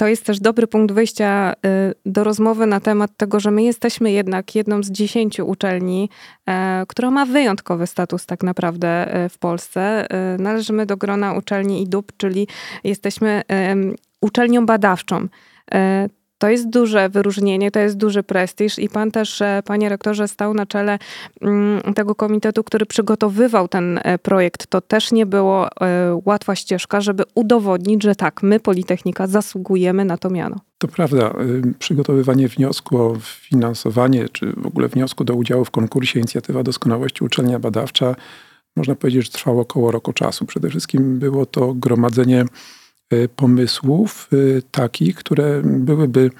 to 0.00 0.06
jest 0.06 0.24
też 0.24 0.40
dobry 0.40 0.66
punkt 0.66 0.94
wyjścia 0.94 1.52
y, 1.52 1.94
do 2.06 2.24
rozmowy 2.24 2.66
na 2.66 2.80
temat 2.80 3.10
tego, 3.16 3.40
że 3.40 3.50
my 3.50 3.62
jesteśmy 3.62 4.12
jednak 4.12 4.54
jedną 4.54 4.82
z 4.82 4.90
dziesięciu 4.90 5.48
uczelni, 5.48 6.10
e, 6.48 6.84
która 6.88 7.10
ma 7.10 7.26
wyjątkowy 7.26 7.86
status 7.86 8.26
tak 8.26 8.42
naprawdę 8.42 9.14
e, 9.14 9.28
w 9.28 9.38
Polsce. 9.38 10.10
E, 10.10 10.38
należymy 10.38 10.86
do 10.86 10.96
grona 10.96 11.32
uczelni 11.32 11.82
IDUB, 11.82 12.12
czyli 12.16 12.48
jesteśmy 12.84 13.42
uczelnią 14.20 14.66
badawczą. 14.66 15.28
To 16.40 16.48
jest 16.48 16.70
duże 16.70 17.08
wyróżnienie, 17.08 17.70
to 17.70 17.78
jest 17.78 17.96
duży 17.96 18.22
prestiż 18.22 18.78
i 18.78 18.88
pan 18.88 19.10
też, 19.10 19.42
e, 19.42 19.62
panie 19.64 19.88
rektorze, 19.88 20.28
stał 20.28 20.54
na 20.54 20.66
czele 20.66 20.98
mm, 21.40 21.94
tego 21.94 22.14
komitetu, 22.14 22.64
który 22.64 22.86
przygotowywał 22.86 23.68
ten 23.68 24.00
e, 24.02 24.18
projekt. 24.18 24.66
To 24.66 24.80
też 24.80 25.12
nie 25.12 25.26
było 25.26 25.68
e, 25.80 26.20
łatwa 26.24 26.54
ścieżka, 26.54 27.00
żeby 27.00 27.22
udowodnić, 27.34 28.02
że 28.02 28.14
tak, 28.14 28.42
my, 28.42 28.60
Politechnika, 28.60 29.26
zasługujemy 29.26 30.04
na 30.04 30.16
to 30.18 30.30
miano. 30.30 30.56
To 30.78 30.88
prawda. 30.88 31.34
Przygotowywanie 31.78 32.48
wniosku 32.48 32.98
o 32.98 33.16
finansowanie, 33.20 34.28
czy 34.28 34.52
w 34.56 34.66
ogóle 34.66 34.88
wniosku 34.88 35.24
do 35.24 35.34
udziału 35.34 35.64
w 35.64 35.70
konkursie 35.70 36.18
Inicjatywa 36.18 36.62
Doskonałości 36.62 37.24
Uczelnia 37.24 37.58
Badawcza, 37.58 38.16
można 38.76 38.94
powiedzieć, 38.94 39.24
że 39.24 39.30
trwało 39.30 39.62
około 39.62 39.90
roku 39.90 40.12
czasu. 40.12 40.46
Przede 40.46 40.68
wszystkim 40.68 41.18
było 41.18 41.46
to 41.46 41.74
gromadzenie 41.74 42.44
Y, 42.44 42.79
pomysłów 43.36 44.28
y, 44.32 44.62
takich, 44.70 45.16
które 45.16 45.62
byłyby 45.64 46.30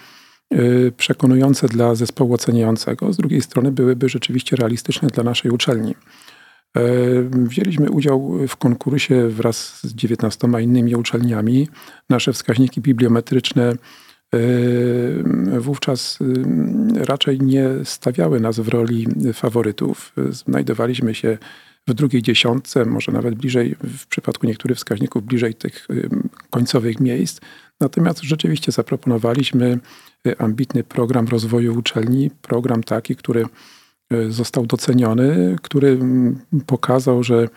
y, 0.54 0.92
przekonujące 0.96 1.68
dla 1.68 1.94
zespołu 1.94 2.34
oceniającego, 2.34 3.12
z 3.12 3.16
drugiej 3.16 3.42
strony 3.42 3.72
byłyby 3.72 4.08
rzeczywiście 4.08 4.56
realistyczne 4.56 5.08
dla 5.08 5.24
naszej 5.24 5.50
uczelni. 5.50 5.94
Wzięliśmy 7.30 7.90
udział 7.90 8.38
w 8.48 8.56
konkursie 8.56 9.28
wraz 9.28 9.80
z 9.82 9.94
19 9.94 10.48
innymi 10.60 10.94
uczelniami. 10.94 11.68
Nasze 12.10 12.32
wskaźniki 12.32 12.80
bibliometryczne 12.80 13.74
wówczas 15.58 16.18
raczej 16.94 17.40
nie 17.40 17.68
stawiały 17.84 18.40
nas 18.40 18.60
w 18.60 18.68
roli 18.68 19.06
faworytów. 19.32 20.12
Znajdowaliśmy 20.30 21.14
się 21.14 21.38
w 21.90 21.94
drugiej 21.94 22.22
dziesiątce, 22.22 22.84
może 22.84 23.12
nawet 23.12 23.34
bliżej, 23.34 23.76
w 23.82 24.06
przypadku 24.06 24.46
niektórych 24.46 24.76
wskaźników, 24.76 25.24
bliżej 25.24 25.54
tych 25.54 25.88
końcowych 26.50 27.00
miejsc. 27.00 27.40
Natomiast 27.80 28.22
rzeczywiście 28.22 28.72
zaproponowaliśmy 28.72 29.78
y, 30.26 30.38
ambitny 30.38 30.84
program 30.84 31.28
rozwoju 31.28 31.78
uczelni, 31.78 32.30
program 32.42 32.82
taki, 32.82 33.16
który 33.16 33.46
y, 34.12 34.32
został 34.32 34.66
doceniony, 34.66 35.56
który 35.62 35.98
pokazał, 36.66 37.22
że 37.22 37.48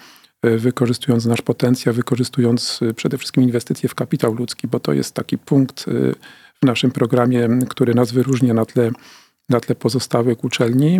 y, 0.46 0.58
wykorzystując 0.58 1.26
nasz 1.26 1.42
potencjał, 1.42 1.96
wykorzystując 1.96 2.80
przede 2.96 3.18
wszystkim 3.18 3.44
inwestycje 3.44 3.90
w 3.90 3.96
kapitał 3.96 4.34
ludzki, 4.34 4.68
bo 4.68 4.80
to 4.80 4.94
jest 4.94 5.16
taki 5.16 5.38
punkt 5.38 5.86
w 6.62 6.66
naszym 6.66 6.92
programie, 6.92 7.50
który 7.70 7.96
nas 7.96 8.12
wyróżnia 8.12 8.54
na 8.54 8.66
tle, 8.66 8.92
na 9.50 9.60
tle 9.60 9.76
pozostałych 9.76 10.44
uczelni, 10.44 11.00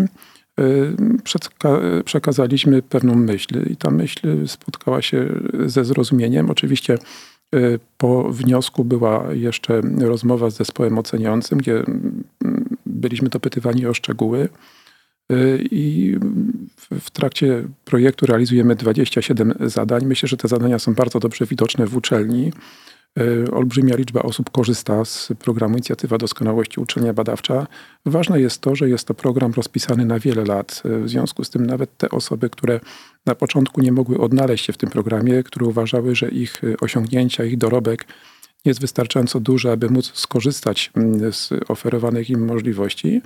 przekazaliśmy 2.06 2.82
pewną 2.82 3.16
myśl 3.16 3.72
i 3.72 3.78
ta 3.78 3.92
myśl 3.92 4.48
spotkała 4.48 5.02
się 5.02 5.30
ze 5.66 5.86
zrozumieniem. 5.86 6.50
Oczywiście 6.50 6.98
y, 7.56 7.80
po 7.98 8.24
wniosku 8.24 8.86
była 8.86 9.34
jeszcze 9.34 9.82
rozmowa 10.00 10.50
z 10.50 10.58
zespołem 10.58 10.98
oceniającym, 10.98 11.58
gdzie 11.58 11.80
mm, 11.80 12.24
byliśmy 12.86 13.30
dopytywani 13.30 13.86
o 13.86 13.94
szczegóły. 13.94 14.50
Y, 15.32 15.68
I 15.72 16.16
w 16.92 17.12
trakcie 17.12 17.68
projektu 17.86 18.26
realizujemy 18.26 18.76
27 18.76 19.54
zadań. 19.60 20.06
Myślę, 20.06 20.30
że 20.30 20.38
te 20.38 20.48
zadania 20.48 20.80
są 20.80 20.94
bardzo 20.94 21.20
dobrze 21.20 21.46
widoczne 21.46 21.88
w 21.88 21.98
uczelni. 21.98 22.52
E, 23.20 23.52
olbrzymia 23.52 23.96
liczba 23.96 24.22
osób 24.22 24.52
korzysta 24.52 25.06
z 25.06 25.30
programu 25.40 25.74
Inicjatywa 25.74 26.18
Doskonałości 26.18 26.80
Uczelnia 26.80 27.14
Badawcza. 27.14 27.68
Ważne 28.06 28.42
jest 28.42 28.62
to, 28.62 28.76
że 28.76 28.90
jest 28.90 29.08
to 29.08 29.14
program 29.14 29.52
rozpisany 29.52 30.06
na 30.06 30.20
wiele 30.20 30.44
lat. 30.44 30.84
E, 30.86 31.00
w 31.00 31.10
związku 31.10 31.44
z 31.44 31.50
tym 31.50 31.66
nawet 31.66 31.98
te 31.98 32.10
osoby, 32.10 32.50
które 32.50 32.80
na 33.26 33.36
początku 33.36 33.82
nie 33.82 33.92
mogły 33.92 34.18
odnaleźć 34.18 34.66
się 34.66 34.74
w 34.74 34.78
tym 34.78 34.90
programie, 34.90 35.44
które 35.44 35.66
uważały, 35.66 36.16
że 36.16 36.30
ich 36.30 36.62
osiągnięcia, 36.82 37.44
ich 37.44 37.58
dorobek 37.58 38.06
jest 38.66 38.82
wystarczająco 38.82 39.40
duży, 39.40 39.72
aby 39.72 39.90
móc 39.90 40.12
skorzystać 40.14 40.92
z 41.32 41.50
oferowanych 41.68 42.30
im 42.30 42.46
możliwości, 42.46 43.22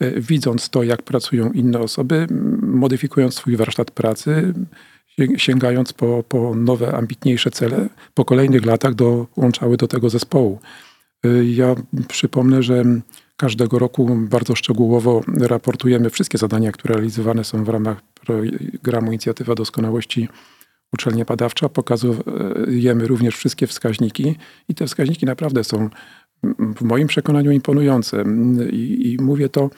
e, 0.00 0.20
widząc 0.20 0.68
to, 0.68 0.82
jak 0.82 1.02
pracują 1.02 1.52
inne 1.52 1.78
osoby, 1.78 2.26
modyfikując 2.62 3.34
swój 3.34 3.56
warsztat 3.56 3.90
pracy, 3.90 4.54
sięgając 5.36 5.92
po, 5.92 6.24
po 6.28 6.54
nowe, 6.54 6.94
ambitniejsze 6.96 7.50
cele, 7.50 7.88
po 8.14 8.24
kolejnych 8.24 8.66
latach 8.66 8.94
dołączały 8.94 9.76
do 9.76 9.88
tego 9.88 10.10
zespołu. 10.10 10.60
Y, 11.26 11.44
ja 11.44 11.74
przypomnę, 12.08 12.62
że 12.62 12.84
każdego 13.36 13.78
roku 13.78 14.16
bardzo 14.16 14.54
szczegółowo 14.54 15.20
raportujemy 15.40 16.10
wszystkie 16.10 16.38
zadania, 16.38 16.72
które 16.72 16.94
realizowane 16.94 17.44
są 17.44 17.64
w 17.64 17.68
ramach 17.68 18.02
programu 18.26 19.06
Inicjatywa 19.06 19.54
Doskonałości 19.54 20.28
Uczelnia 20.92 21.24
Badawcza. 21.24 21.68
Pokazujemy 21.68 23.06
również 23.06 23.36
wszystkie 23.36 23.66
wskaźniki 23.66 24.36
i 24.68 24.74
te 24.74 24.86
wskaźniki 24.86 25.26
naprawdę 25.26 25.64
są 25.64 25.90
w 26.76 26.82
moim 26.82 27.08
przekonaniu 27.08 27.50
imponujące. 27.50 28.24
I, 28.70 29.12
i 29.12 29.22
mówię 29.22 29.48
to 29.48 29.70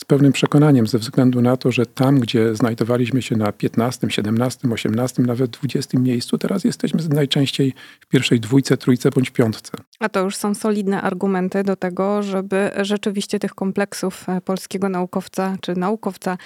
z 0.00 0.04
pewnym 0.04 0.32
przekonaniem, 0.32 0.86
ze 0.86 0.98
względu 0.98 1.42
na 1.42 1.56
to, 1.56 1.72
że 1.72 1.86
tam, 1.86 2.20
gdzie 2.20 2.54
znajdowaliśmy 2.54 3.22
się 3.22 3.36
na 3.36 3.52
15, 3.52 4.10
17, 4.10 4.68
18, 4.72 5.22
nawet 5.22 5.50
20 5.50 5.98
miejscu, 5.98 6.38
teraz 6.38 6.64
jesteśmy 6.64 7.00
najczęściej 7.08 7.74
w 8.00 8.06
pierwszej 8.06 8.40
dwójce, 8.40 8.76
trójce 8.76 9.10
bądź 9.10 9.30
piątce. 9.30 9.72
A 9.98 10.08
to 10.08 10.24
już 10.24 10.36
są 10.36 10.54
solidne 10.54 11.02
argumenty 11.02 11.64
do 11.64 11.76
tego, 11.76 12.22
żeby 12.22 12.70
rzeczywiście 12.80 13.38
tych 13.38 13.54
kompleksów 13.54 14.28
e, 14.28 14.40
polskiego 14.40 14.88
naukowca 14.88 15.56
czy 15.60 15.76
naukowca 15.76 16.38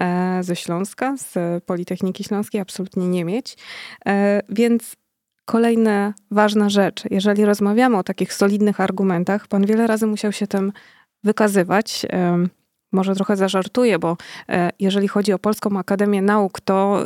e, 0.00 0.38
ze 0.42 0.56
Śląska, 0.56 1.16
z 1.16 1.64
Politechniki 1.64 2.24
Śląskiej 2.24 2.60
absolutnie 2.60 3.08
nie 3.08 3.24
mieć. 3.24 3.56
E, 4.06 4.40
więc 4.48 4.96
kolejna 5.44 6.14
ważna 6.30 6.70
rzecz. 6.70 7.02
Jeżeli 7.10 7.44
rozmawiamy 7.44 7.96
o 7.96 8.02
takich 8.02 8.34
solidnych 8.34 8.80
argumentach, 8.80 9.48
pan 9.48 9.66
wiele 9.66 9.86
razy 9.86 10.06
musiał 10.06 10.32
się 10.32 10.46
tym 10.46 10.72
wykazywać 11.24 12.06
może 12.92 13.14
trochę 13.14 13.36
zażartuję, 13.36 13.98
bo 13.98 14.16
e, 14.48 14.70
jeżeli 14.80 15.08
chodzi 15.08 15.32
o 15.32 15.38
Polską 15.38 15.78
Akademię 15.78 16.22
Nauk, 16.22 16.60
to 16.60 17.04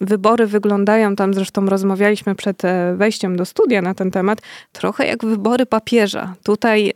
y, 0.00 0.06
wybory 0.06 0.46
wyglądają, 0.46 1.16
tam 1.16 1.34
zresztą 1.34 1.66
rozmawialiśmy 1.66 2.34
przed 2.34 2.64
e, 2.64 2.94
wejściem 2.96 3.36
do 3.36 3.44
studia 3.44 3.82
na 3.82 3.94
ten 3.94 4.10
temat, 4.10 4.38
trochę 4.72 5.06
jak 5.06 5.24
wybory 5.24 5.66
papieża. 5.66 6.34
Tutaj 6.42 6.92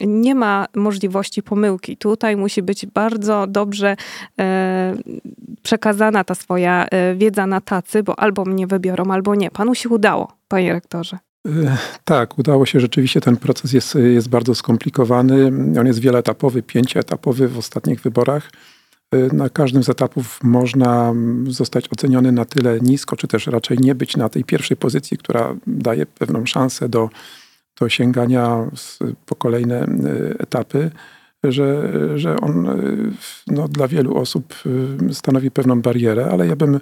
nie 0.00 0.34
ma 0.34 0.66
możliwości 0.74 1.42
pomyłki. 1.42 1.96
Tutaj 1.96 2.36
musi 2.36 2.62
być 2.62 2.86
bardzo 2.86 3.46
dobrze 3.46 3.96
e, 4.38 4.94
przekazana 5.62 6.24
ta 6.24 6.34
swoja 6.34 6.86
wiedza 7.16 7.46
na 7.46 7.60
tacy, 7.60 8.02
bo 8.02 8.18
albo 8.18 8.44
mnie 8.44 8.66
wybiorą, 8.66 9.10
albo 9.10 9.34
nie. 9.34 9.50
Panu 9.50 9.74
się 9.74 9.88
udało, 9.88 10.32
panie 10.48 10.72
rektorze. 10.72 11.18
Tak, 12.04 12.38
udało 12.38 12.66
się 12.66 12.80
rzeczywiście. 12.80 13.20
Ten 13.20 13.36
proces 13.36 13.72
jest, 13.72 13.94
jest 13.94 14.28
bardzo 14.28 14.54
skomplikowany. 14.54 15.46
On 15.80 15.86
jest 15.86 15.98
wieloetapowy, 15.98 16.62
pięcioetapowy 16.62 17.48
w 17.48 17.58
ostatnich 17.58 18.00
wyborach. 18.00 18.50
Na 19.32 19.48
każdym 19.48 19.82
z 19.82 19.88
etapów 19.88 20.38
można 20.42 21.14
zostać 21.46 21.88
oceniony 21.92 22.32
na 22.32 22.44
tyle 22.44 22.80
nisko, 22.80 23.16
czy 23.16 23.28
też 23.28 23.46
raczej 23.46 23.78
nie 23.78 23.94
być 23.94 24.16
na 24.16 24.28
tej 24.28 24.44
pierwszej 24.44 24.76
pozycji, 24.76 25.18
która 25.18 25.54
daje 25.66 26.06
pewną 26.06 26.46
szansę 26.46 26.88
do, 26.88 27.10
do 27.80 27.88
sięgania 27.88 28.70
po 29.26 29.34
kolejne 29.34 29.82
e, 29.82 29.86
etapy, 30.38 30.90
że, 31.44 31.90
że 32.18 32.40
on 32.40 32.66
e, 32.66 32.74
no, 33.46 33.68
dla 33.68 33.88
wielu 33.88 34.16
osób 34.16 34.54
e, 35.10 35.14
stanowi 35.14 35.50
pewną 35.50 35.82
barierę, 35.82 36.28
ale 36.32 36.46
ja 36.46 36.56
bym 36.56 36.80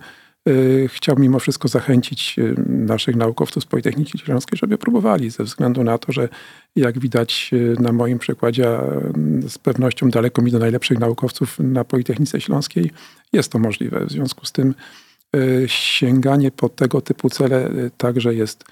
chciał 0.88 1.18
mimo 1.18 1.38
wszystko 1.38 1.68
zachęcić 1.68 2.38
y, 2.38 2.54
naszych 2.68 3.16
naukowców 3.16 3.62
z 3.62 3.66
Politechniki 3.66 4.18
Śląskiej, 4.18 4.58
żeby 4.58 4.78
próbowali, 4.78 5.30
ze 5.30 5.44
względu 5.44 5.84
na 5.84 5.98
to, 5.98 6.12
że 6.12 6.28
jak 6.76 6.98
widać 6.98 7.50
y, 7.52 7.76
na 7.80 7.92
moim 7.92 8.18
przykładzie, 8.18 8.78
z 9.48 9.58
pewnością 9.58 10.10
daleko 10.10 10.42
mi 10.42 10.50
do 10.50 10.58
najlepszych 10.58 10.98
naukowców 10.98 11.58
na 11.58 11.84
Politechnice 11.84 12.40
Śląskiej 12.40 12.90
jest 13.32 13.52
to 13.52 13.58
możliwe. 13.58 14.06
W 14.06 14.10
związku 14.10 14.46
z 14.46 14.52
tym 14.52 14.74
sięganie 15.66 16.50
po 16.50 16.68
tego 16.68 17.00
typu 17.00 17.30
cele 17.30 17.70
także 17.96 18.34
jest 18.34 18.64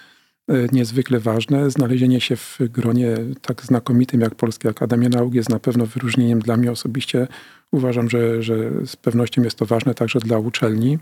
niezwykle 0.73 1.21
ważne. 1.21 1.71
Znalezienie 1.71 2.21
się 2.21 2.37
w 2.37 2.59
gronie 2.61 3.17
tak 3.43 3.63
znakomitym 3.63 4.21
jak 4.21 4.35
Polska 4.35 4.69
Akademia 4.69 5.09
Nauk 5.09 5.35
jest 5.35 5.49
na 5.49 5.59
pewno 5.59 5.87
wyróżnieniem 5.87 6.41
dla 6.41 6.57
mnie 6.57 6.73
osobiście. 6.73 7.29
Uważam, 7.73 8.11
że, 8.11 8.43
że 8.43 8.55
z 8.87 8.97
pewnością 8.97 9.43
jest 9.43 9.59
to 9.59 9.67
ważne 9.67 9.95
także 9.95 10.19
dla 10.19 10.39
uczelni. 10.39 10.99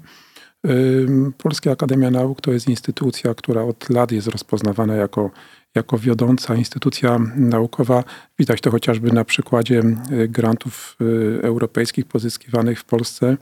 Polska 1.39 1.71
Akademia 1.71 2.11
Nauk 2.11 2.41
to 2.41 2.53
jest 2.53 2.69
instytucja, 2.69 3.35
która 3.35 3.63
od 3.63 3.91
lat 3.91 4.13
jest 4.13 4.29
rozpoznawana 4.29 4.95
jako, 4.95 5.31
jako 5.75 5.99
wiodąca 5.99 6.55
instytucja 6.55 7.19
naukowa. 7.37 8.05
Widać 8.39 8.61
to 8.61 8.71
chociażby 8.71 9.13
na 9.13 9.25
przykładzie 9.25 9.83
grantów 10.29 10.97
europejskich 11.43 12.05
pozyskiwanych 12.05 12.81
w 12.81 12.85
Polsce. 12.85 13.37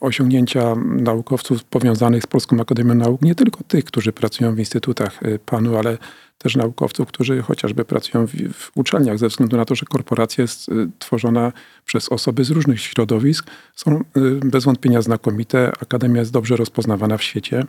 Osiągnięcia 0.00 0.74
naukowców 0.84 1.64
powiązanych 1.64 2.22
z 2.22 2.26
Polską 2.26 2.60
Akademią 2.60 2.94
Nauk, 2.94 3.22
nie 3.22 3.34
tylko 3.34 3.64
tych, 3.64 3.84
którzy 3.84 4.12
pracują 4.12 4.54
w 4.54 4.58
instytutach 4.58 5.20
PANU, 5.46 5.76
ale 5.76 5.98
też 6.38 6.56
naukowców, 6.56 7.08
którzy 7.08 7.42
chociażby 7.42 7.84
pracują 7.84 8.26
w, 8.26 8.32
w, 8.52 8.70
uczelniach, 8.74 9.18
ze 9.18 9.28
względu 9.28 9.56
na 9.56 9.64
to, 9.64 9.74
że 9.74 9.86
korporacja 9.86 10.42
jest 10.42 10.68
y, 10.68 10.72
tworzona 10.98 11.52
przez 11.84 12.08
osoby 12.08 12.44
z 12.44 12.50
różnych 12.50 12.80
środowisk, 12.80 13.46
są 13.74 14.00
y, 14.00 14.00
bez 14.44 14.64
wątpienia 14.64 15.02
znakomite. 15.02 15.72
Akademia 15.82 16.20
jest 16.20 16.32
dobrze 16.32 16.56
rozpoznawana 16.56 17.18
w 17.18 17.22
świecie. 17.22 17.64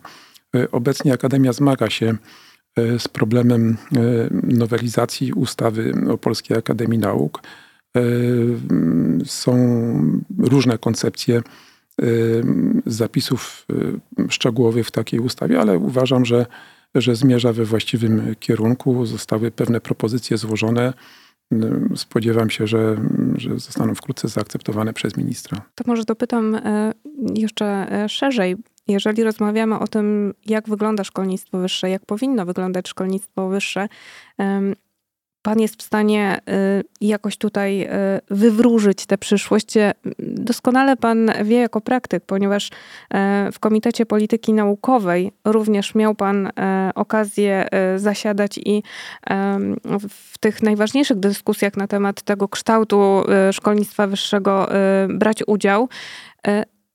Y, 0.55 0.71
obecnie 0.71 1.13
Akademia 1.13 1.53
zmaga 1.53 1.89
się 1.89 2.17
z 2.97 3.07
problemem 3.07 3.77
nowelizacji 4.43 5.33
ustawy 5.33 5.93
o 6.09 6.17
Polskiej 6.17 6.57
Akademii 6.57 6.99
Nauk. 6.99 7.41
Są 9.25 9.53
różne 10.37 10.77
koncepcje 10.77 11.41
zapisów 12.85 13.65
szczegółowych 14.29 14.87
w 14.87 14.91
takiej 14.91 15.19
ustawie, 15.19 15.59
ale 15.59 15.77
uważam, 15.77 16.25
że 16.25 16.45
że 16.95 17.15
zmierza 17.15 17.53
we 17.53 17.65
właściwym 17.65 18.35
kierunku. 18.39 19.05
Zostały 19.05 19.51
pewne 19.51 19.81
propozycje 19.81 20.37
złożone. 20.37 20.93
Spodziewam 21.95 22.49
się, 22.49 22.67
że, 22.67 22.97
że 23.35 23.59
zostaną 23.59 23.95
wkrótce 23.95 24.27
zaakceptowane 24.27 24.93
przez 24.93 25.17
ministra. 25.17 25.61
To 25.75 25.83
może 25.87 26.03
dopytam 26.03 26.55
e, 26.55 26.93
jeszcze 27.35 27.65
e, 27.91 28.09
szerzej. 28.09 28.55
Jeżeli 28.87 29.23
rozmawiamy 29.23 29.79
o 29.79 29.87
tym, 29.87 30.33
jak 30.45 30.69
wygląda 30.69 31.03
szkolnictwo 31.03 31.57
wyższe, 31.57 31.89
jak 31.89 32.05
powinno 32.05 32.45
wyglądać 32.45 32.87
szkolnictwo 32.87 33.49
wyższe, 33.49 33.87
Pan 35.41 35.59
jest 35.59 35.75
w 35.75 35.85
stanie 35.85 36.39
y, 36.49 36.83
jakoś 37.01 37.37
tutaj 37.37 37.83
y, 37.83 37.87
wywróżyć 38.29 39.05
tę 39.05 39.17
przyszłość. 39.17 39.73
Doskonale 40.19 40.97
Pan 40.97 41.31
wie 41.43 41.57
jako 41.57 41.81
praktyk, 41.81 42.25
ponieważ 42.25 42.69
w 43.53 43.59
Komitecie 43.59 44.05
Polityki 44.05 44.53
Naukowej 44.53 45.31
również 45.45 45.95
miał 45.95 46.15
Pan 46.15 46.49
okazję 46.95 47.67
zasiadać 47.95 48.57
i 48.57 48.83
w 50.09 50.37
tych 50.39 50.63
najważniejszych 50.63 51.17
dyskusjach 51.17 51.77
na 51.77 51.87
temat 51.87 52.21
tego 52.21 52.47
kształtu 52.47 53.23
szkolnictwa 53.51 54.07
wyższego 54.07 54.67
brać 55.09 55.43
udział. 55.47 55.89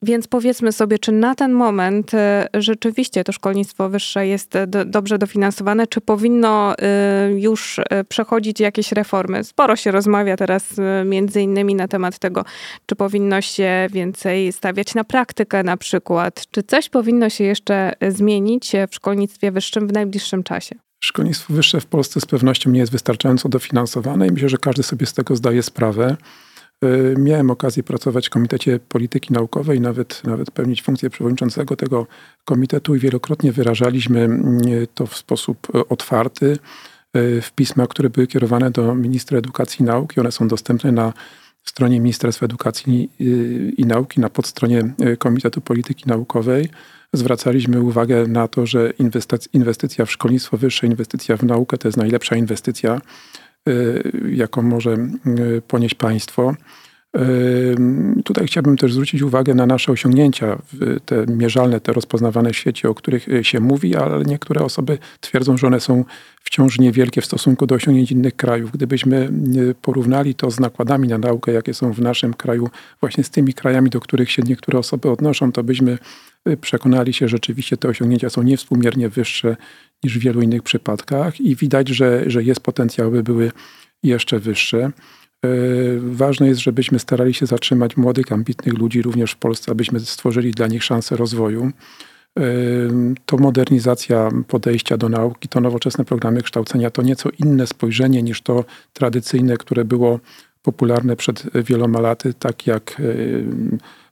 Więc 0.05 0.29
powiedzmy 0.29 0.73
sobie, 0.73 0.99
czy 0.99 1.13
na 1.13 1.35
ten 1.35 1.53
moment 1.53 2.15
e, 2.15 2.49
rzeczywiście 2.55 3.25
to 3.25 3.33
szkolnictwo 3.33 3.89
wyższe 3.89 4.27
jest 4.27 4.57
e, 4.57 4.67
do, 4.67 4.85
dobrze 4.85 5.19
dofinansowane, 5.19 5.87
czy 5.87 6.01
powinno 6.01 6.75
e, 6.79 7.31
już 7.33 7.81
przechodzić 8.09 8.61
jakieś 8.61 8.93
reformy? 8.93 9.45
Sporo 9.45 9.77
się 9.77 9.91
rozmawia 9.91 10.37
teraz 10.37 10.75
między 11.05 11.43
innymi 11.43 11.75
na 11.75 11.89
temat 11.89 12.19
tego, 12.19 12.45
czy 12.87 12.97
powinno 12.97 13.41
się 13.41 13.87
więcej 13.93 14.53
stawiać 14.53 14.95
na 14.95 15.05
praktykę 15.05 15.63
na 15.63 15.77
przykład, 15.77 16.45
czy 16.51 16.63
coś 16.63 16.89
powinno 16.89 17.31
się 17.31 17.45
jeszcze 17.45 17.93
zmienić 18.09 18.73
w 18.91 18.95
szkolnictwie 18.95 19.53
wyższym 19.53 19.89
w 19.89 19.93
najbliższym 19.93 20.43
czasie? 20.43 20.77
Szkolnictwo 21.01 21.55
wyższe 21.55 21.81
w 21.81 21.87
Polsce 21.87 22.21
z 22.21 22.27
pewnością 22.27 22.71
nie 22.71 22.81
jest 22.81 22.93
wystarczająco 22.93 23.49
dofinansowane 23.49 24.27
i 24.27 24.33
myślę, 24.33 24.49
że 24.49 24.59
każdy 24.59 24.83
sobie 24.83 25.07
z 25.07 25.15
tego 25.15 25.37
zdaje 25.37 25.63
sprawę. 25.63 26.17
Y, 26.85 27.15
miałem 27.19 27.51
okazję 27.51 27.83
pracować 27.83 28.27
w 28.27 28.31
Komitecie 28.31 28.79
Polityki 28.89 29.33
Naukowej, 29.33 29.81
nawet, 29.81 30.25
nawet 30.25 30.51
pełnić 30.51 30.83
funkcję 30.83 31.11
przewodniczącego 31.11 31.77
tego 31.77 32.07
komitetu 32.45 32.95
i 32.95 32.99
wielokrotnie 32.99 33.53
wyrażaliśmy 33.53 34.29
y, 34.67 34.87
to 34.95 35.07
w 35.07 35.17
sposób 35.17 35.75
y, 35.75 35.89
otwarty 35.89 36.59
w 37.43 37.51
pismach, 37.55 37.89
które 37.89 38.11
były 38.11 38.27
kierowane 38.27 38.71
do 38.71 38.95
ministra 38.95 39.39
edukacji 39.39 39.83
i 39.83 39.85
nauki. 39.87 40.21
One 40.21 40.33
są 40.33 40.49
dostępne 40.49 40.93
na 40.93 41.13
stronie 41.65 42.01
Ministerstwa 42.01 42.47
Edukacji 42.47 43.11
i 43.77 43.87
Nauki, 43.87 44.21
na 44.21 44.31
podstronie 44.31 44.95
Komitetu 45.19 45.61
Polityki 45.61 46.05
Naukowej. 46.07 46.69
Zwracaliśmy 47.13 47.81
uwagę 47.81 48.27
na 48.27 48.49
to, 48.49 48.67
że 48.67 48.93
inwestycja 49.53 50.05
w 50.05 50.11
szkolnictwo 50.11 50.57
wyższe, 50.57 50.87
inwestycja 50.87 51.37
w 51.37 51.43
naukę 51.43 51.79
to 51.79 51.89
jest 51.89 51.99
najlepsza 51.99 52.37
inwestycja 52.37 53.01
jaką 54.31 54.63
może 54.63 54.93
y, 54.93 55.63
ponieść 55.69 55.95
państwo. 55.95 56.55
Y, 57.17 57.77
tutaj 58.25 58.47
chciałbym 58.47 58.77
też 58.77 58.93
zwrócić 58.93 59.23
uwagę 59.23 59.55
na 59.55 59.67
nasze 59.67 59.93
osiągnięcia, 59.93 60.59
te 61.07 61.27
mierzalne, 61.27 61.81
te 61.81 61.93
rozpoznawane 61.93 62.51
w 62.51 62.57
świecie, 62.57 62.89
o 62.89 62.95
których 62.95 63.27
się 63.43 63.61
mówi, 63.61 63.97
ale 63.97 64.25
niektóre 64.25 64.61
osoby 64.61 64.99
twierdzą, 65.21 65.57
że 65.57 65.67
one 65.67 65.81
są 65.81 66.05
wciąż 66.41 66.79
niewielkie 66.79 67.21
w 67.21 67.25
stosunku 67.27 67.67
do 67.67 67.75
osiągnięć 67.75 68.13
innych 68.13 68.37
krajów. 68.37 68.71
Gdybyśmy 68.73 69.29
porównali 69.83 70.35
to 70.35 70.51
z 70.51 70.61
nakładami 70.61 71.09
na 71.09 71.19
naukę, 71.19 71.53
jakie 71.53 71.75
są 71.75 71.93
w 71.93 72.01
naszym 72.01 72.35
kraju, 72.35 72.71
właśnie 73.01 73.25
z 73.25 73.31
tymi 73.31 73.55
krajami, 73.55 73.91
do 73.91 74.01
których 74.01 74.31
się 74.31 74.43
niektóre 74.43 74.79
osoby 74.79 75.11
odnoszą, 75.11 75.53
to 75.53 75.63
byśmy 75.63 75.99
przekonali 76.61 77.13
się, 77.13 77.29
że 77.29 77.37
rzeczywiście 77.37 77.77
te 77.77 77.89
osiągnięcia 77.89 78.31
są 78.31 78.43
niewspółmiernie 78.43 79.09
wyższe 79.09 79.57
niż 80.05 80.19
w 80.19 80.23
wielu 80.23 80.43
innych 80.43 80.63
przypadkach 80.63 81.41
i 81.41 81.57
widać, 81.57 81.89
że, 81.89 82.31
że 82.31 82.43
jest 82.43 82.61
potencjał, 82.61 83.11
by 83.11 83.23
były 83.23 83.53
jeszcze 84.03 84.39
wyższe. 84.39 84.91
Ważne 85.99 86.49
jest, 86.49 86.61
żebyśmy 86.61 86.99
starali 86.99 87.35
się 87.35 87.47
zatrzymać 87.47 87.97
młodych, 87.97 88.33
ambitnych 88.33 88.79
ludzi 88.79 89.03
również 89.03 89.33
w 89.33 89.37
Polsce, 89.37 89.73
abyśmy 89.73 90.01
stworzyli 90.01 90.51
dla 90.51 90.67
nich 90.67 90.85
szansę 90.85 91.17
rozwoju. 91.17 91.71
To 93.27 93.37
modernizacja 93.37 94.31
podejścia 94.49 94.97
do 94.97 95.09
nauki, 95.09 95.49
to 95.49 95.61
nowoczesne 95.61 96.05
programy 96.05 96.43
kształcenia, 96.43 96.91
to 96.91 97.03
nieco 97.03 97.31
inne 97.39 97.67
spojrzenie 97.67 98.23
niż 98.23 98.43
to 98.43 98.65
tradycyjne, 98.93 99.57
które 99.57 99.85
było 99.85 100.21
popularne 100.63 101.17
przed 101.17 101.45
wieloma 101.65 102.01
laty, 102.01 102.35
tak 102.35 102.67
jak 102.67 103.03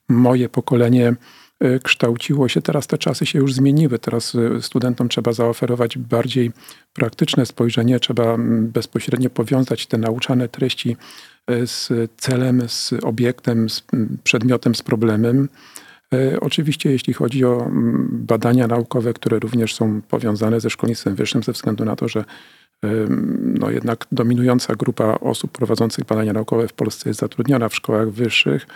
moje 0.08 0.48
pokolenie 0.48 1.08
E, 1.08 1.41
kształciło 1.84 2.48
się. 2.48 2.62
Teraz 2.62 2.86
te 2.86 2.98
czasy 2.98 3.26
się 3.26 3.38
już 3.38 3.54
zmieniły. 3.54 3.98
Teraz 3.98 4.34
e, 4.34 4.62
studentom 4.62 5.08
trzeba 5.08 5.32
zaoferować 5.32 5.98
bardziej 5.98 6.52
praktyczne 6.92 7.46
spojrzenie, 7.46 8.00
trzeba 8.00 8.36
bezpośrednio 8.60 9.30
powiązać 9.30 9.86
te 9.86 9.98
nauczane 9.98 10.48
treści 10.48 10.96
e, 11.46 11.66
z 11.66 11.90
celem, 12.16 12.68
z 12.68 12.92
obiektem, 13.02 13.70
z 13.70 13.82
przedmiotem, 14.24 14.74
z 14.74 14.82
problemem. 14.82 15.48
Oczywiście, 16.40 16.90
jeśli 16.90 17.12
chodzi 17.12 17.44
o 17.44 17.70
badania 18.10 18.66
naukowe, 18.66 19.12
które 19.12 19.38
również 19.38 19.74
są 19.74 20.02
powiązane 20.02 20.60
ze 20.60 20.70
szkolnictwem 20.70 21.14
wyższym, 21.14 21.42
ze 21.42 21.52
względu 21.52 21.84
na 21.84 21.96
to, 21.96 22.08
że 22.08 22.24
no 23.38 23.70
jednak 23.70 24.06
dominująca 24.12 24.74
grupa 24.74 25.18
osób 25.20 25.52
prowadzących 25.52 26.04
badania 26.04 26.32
naukowe 26.32 26.68
w 26.68 26.72
Polsce 26.72 27.10
jest 27.10 27.20
zatrudniona 27.20 27.68
w 27.68 27.74
szkołach 27.74 28.10
wyższych, 28.10 28.66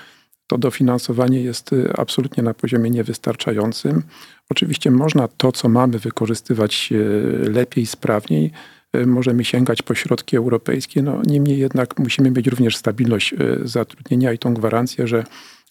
to 0.46 0.58
dofinansowanie 0.58 1.42
jest 1.42 1.72
y, 1.72 1.92
absolutnie 1.96 2.42
na 2.42 2.54
poziomie 2.54 2.90
niewystarczającym. 2.90 4.02
Oczywiście 4.50 4.90
można 4.90 5.28
to, 5.28 5.52
co 5.52 5.68
mamy, 5.68 5.98
wykorzystywać 5.98 6.88
y, 6.92 7.50
lepiej, 7.50 7.86
sprawniej. 7.86 8.50
Y, 8.96 9.06
możemy 9.06 9.44
sięgać 9.44 9.82
po 9.82 9.94
środki 9.94 10.36
europejskie, 10.36 11.02
no, 11.02 11.22
niemniej 11.26 11.58
jednak 11.58 11.98
musimy 11.98 12.30
mieć 12.30 12.46
również 12.46 12.76
stabilność 12.76 13.34
zatrudnienia 13.62 14.32
i 14.32 14.38
tą 14.38 14.54
gwarancję, 14.54 15.06
że, 15.06 15.24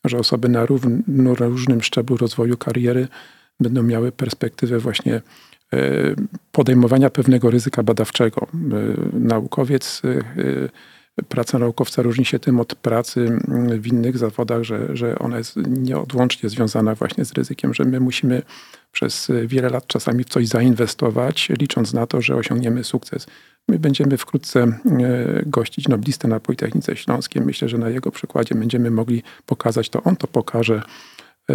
że 0.05 0.17
osoby 0.17 0.49
na, 0.49 0.65
równym, 0.65 1.03
na 1.07 1.33
różnym 1.33 1.81
szczeblu 1.81 2.17
rozwoju 2.17 2.57
kariery 2.57 3.07
będą 3.59 3.83
miały 3.83 4.11
perspektywę 4.11 4.79
właśnie 4.79 5.21
podejmowania 6.51 7.09
pewnego 7.09 7.49
ryzyka 7.49 7.83
badawczego. 7.83 8.47
Naukowiec 9.13 10.01
praca 11.23 11.59
naukowca 11.59 12.01
różni 12.01 12.25
się 12.25 12.39
tym 12.39 12.59
od 12.59 12.75
pracy 12.75 13.39
w 13.79 13.87
innych 13.87 14.17
zawodach, 14.17 14.63
że, 14.63 14.95
że 14.95 15.19
ona 15.19 15.37
jest 15.37 15.55
nieodłącznie 15.67 16.49
związana 16.49 16.95
właśnie 16.95 17.25
z 17.25 17.33
ryzykiem, 17.33 17.73
że 17.73 17.83
my 17.85 17.99
musimy 17.99 18.41
przez 18.91 19.31
wiele 19.45 19.69
lat 19.69 19.87
czasami 19.87 20.23
w 20.23 20.29
coś 20.29 20.47
zainwestować, 20.47 21.49
licząc 21.59 21.93
na 21.93 22.07
to, 22.07 22.21
że 22.21 22.35
osiągniemy 22.35 22.83
sukces. 22.83 23.27
My 23.67 23.79
będziemy 23.79 24.17
wkrótce 24.17 24.63
e, 24.63 24.77
gościć 25.45 25.87
noblistę 25.87 26.27
na 26.27 26.39
Politechnice 26.39 26.95
Śląskiej. 26.95 27.41
Myślę, 27.41 27.69
że 27.69 27.77
na 27.77 27.89
jego 27.89 28.11
przykładzie 28.11 28.55
będziemy 28.55 28.91
mogli 28.91 29.23
pokazać 29.45 29.89
to. 29.89 30.03
On 30.03 30.15
to 30.15 30.27
pokaże, 30.27 30.81
e, 31.49 31.53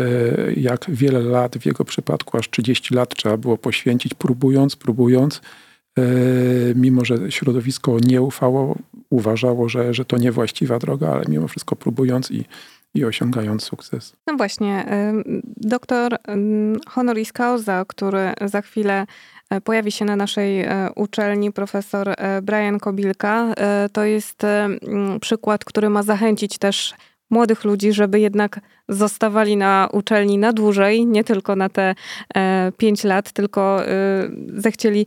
jak 0.53 0.87
wiele 0.89 1.21
lat, 1.21 1.59
w 1.59 1.67
jego 1.67 1.85
przypadku 1.85 2.39
aż 2.39 2.51
30 2.51 2.95
lat 2.95 3.15
trzeba 3.15 3.37
było 3.37 3.59
poświęcić, 3.59 4.15
próbując, 4.15 4.77
próbując, 4.77 5.41
E, 5.41 5.43
mimo 6.75 7.05
że 7.05 7.33
środowisko 7.33 7.97
nie 8.05 8.23
ufało, 8.23 8.77
uważało, 9.11 9.69
że, 9.69 9.95
że 9.95 10.05
to 10.05 10.19
niewłaściwa 10.19 10.79
droga, 10.79 11.09
ale 11.09 11.25
mimo 11.29 11.49
wszystko 11.49 11.77
próbując 11.77 12.31
i, 12.31 12.45
i 12.95 13.05
osiągając 13.05 13.63
sukces. 13.63 14.17
No 14.27 14.37
właśnie, 14.37 14.87
doktor 15.57 16.17
honoris 16.89 17.33
causa, 17.33 17.85
który 17.85 18.33
za 18.45 18.63
chwilę 18.63 19.07
e, 19.51 19.61
pojawi 19.61 19.93
się 19.93 20.05
na 20.05 20.17
naszej 20.17 20.61
e, 20.61 20.89
uczelni, 20.97 21.53
profesor 21.53 22.15
Brian 22.43 22.79
Kobilka, 22.79 23.55
to 23.93 24.05
jest 24.05 24.43
przykład, 25.21 25.65
który 25.65 25.91
ma 25.91 26.03
zachęcić 26.03 26.59
też 26.59 26.95
młodych 27.31 27.65
ludzi, 27.65 27.93
żeby 27.93 28.21
jednak 28.21 28.61
zostawali 28.89 29.57
na 29.57 29.89
uczelni 29.93 30.39
na 30.39 30.53
dłużej, 30.53 31.07
nie 31.07 31.25
tylko 31.25 31.57
na 31.57 31.69
te 31.69 31.95
pięć 32.77 33.05
lat, 33.05 33.33
tylko 33.33 33.83
zechcieli 34.55 35.07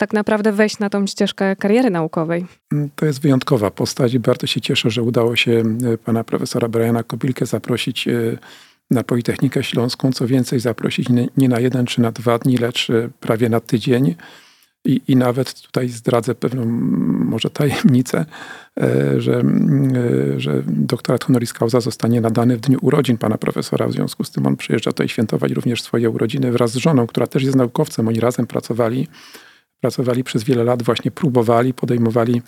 tak 0.00 0.12
naprawdę 0.12 0.52
wejść 0.52 0.78
na 0.78 0.90
tą 0.90 1.06
ścieżkę 1.06 1.56
kariery 1.56 1.90
naukowej. 1.90 2.46
Mm, 2.72 2.90
to 2.96 3.06
jest 3.06 3.20
wyjątkowa 3.20 3.70
postać 3.70 4.14
i 4.14 4.20
bardzo 4.20 4.46
się 4.46 4.60
cieszę, 4.60 4.90
że 4.90 5.02
udało 5.02 5.36
się 5.36 5.62
e, 5.92 5.98
pana 5.98 6.24
profesora 6.24 6.68
Briana 6.68 7.02
Kobilkę 7.02 7.46
zaprosić 7.46 8.08
e, 8.08 8.12
na 8.90 9.04
Politechnikę 9.04 9.64
Śląską. 9.64 10.12
Co 10.12 10.26
więcej, 10.26 10.60
zaprosić 10.60 11.08
nie 11.36 11.48
na 11.48 11.60
jeden 11.60 11.86
czy 11.86 12.00
na 12.00 12.12
dwa 12.12 12.38
dni, 12.38 12.56
lecz 12.56 12.90
e, 12.90 13.08
prawie 13.20 13.48
na 13.48 13.60
tydzień. 13.60 14.14
I, 14.84 15.00
I 15.08 15.16
nawet 15.16 15.60
tutaj 15.60 15.88
zdradzę 15.88 16.34
pewną 16.34 16.64
może 17.24 17.50
tajemnicę, 17.50 18.24
że, 19.16 19.42
że 20.36 20.62
doktorat 20.66 21.24
honoris 21.24 21.52
causa 21.52 21.80
zostanie 21.80 22.20
nadany 22.20 22.56
w 22.56 22.60
dniu 22.60 22.78
urodzin 22.82 23.18
pana 23.18 23.38
profesora. 23.38 23.86
W 23.86 23.92
związku 23.92 24.24
z 24.24 24.30
tym 24.30 24.46
on 24.46 24.56
przyjeżdża 24.56 24.92
tutaj 24.92 25.08
świętować 25.08 25.52
również 25.52 25.82
swoje 25.82 26.10
urodziny 26.10 26.52
wraz 26.52 26.70
z 26.70 26.76
żoną, 26.76 27.06
która 27.06 27.26
też 27.26 27.42
jest 27.42 27.56
naukowcem. 27.56 28.08
Oni 28.08 28.20
razem 28.20 28.46
pracowali 28.46 29.08
pracowali 29.80 30.24
przez 30.24 30.44
wiele 30.44 30.64
lat, 30.64 30.82
właśnie 30.82 31.10
próbowali, 31.10 31.74
podejmowali 31.74 32.42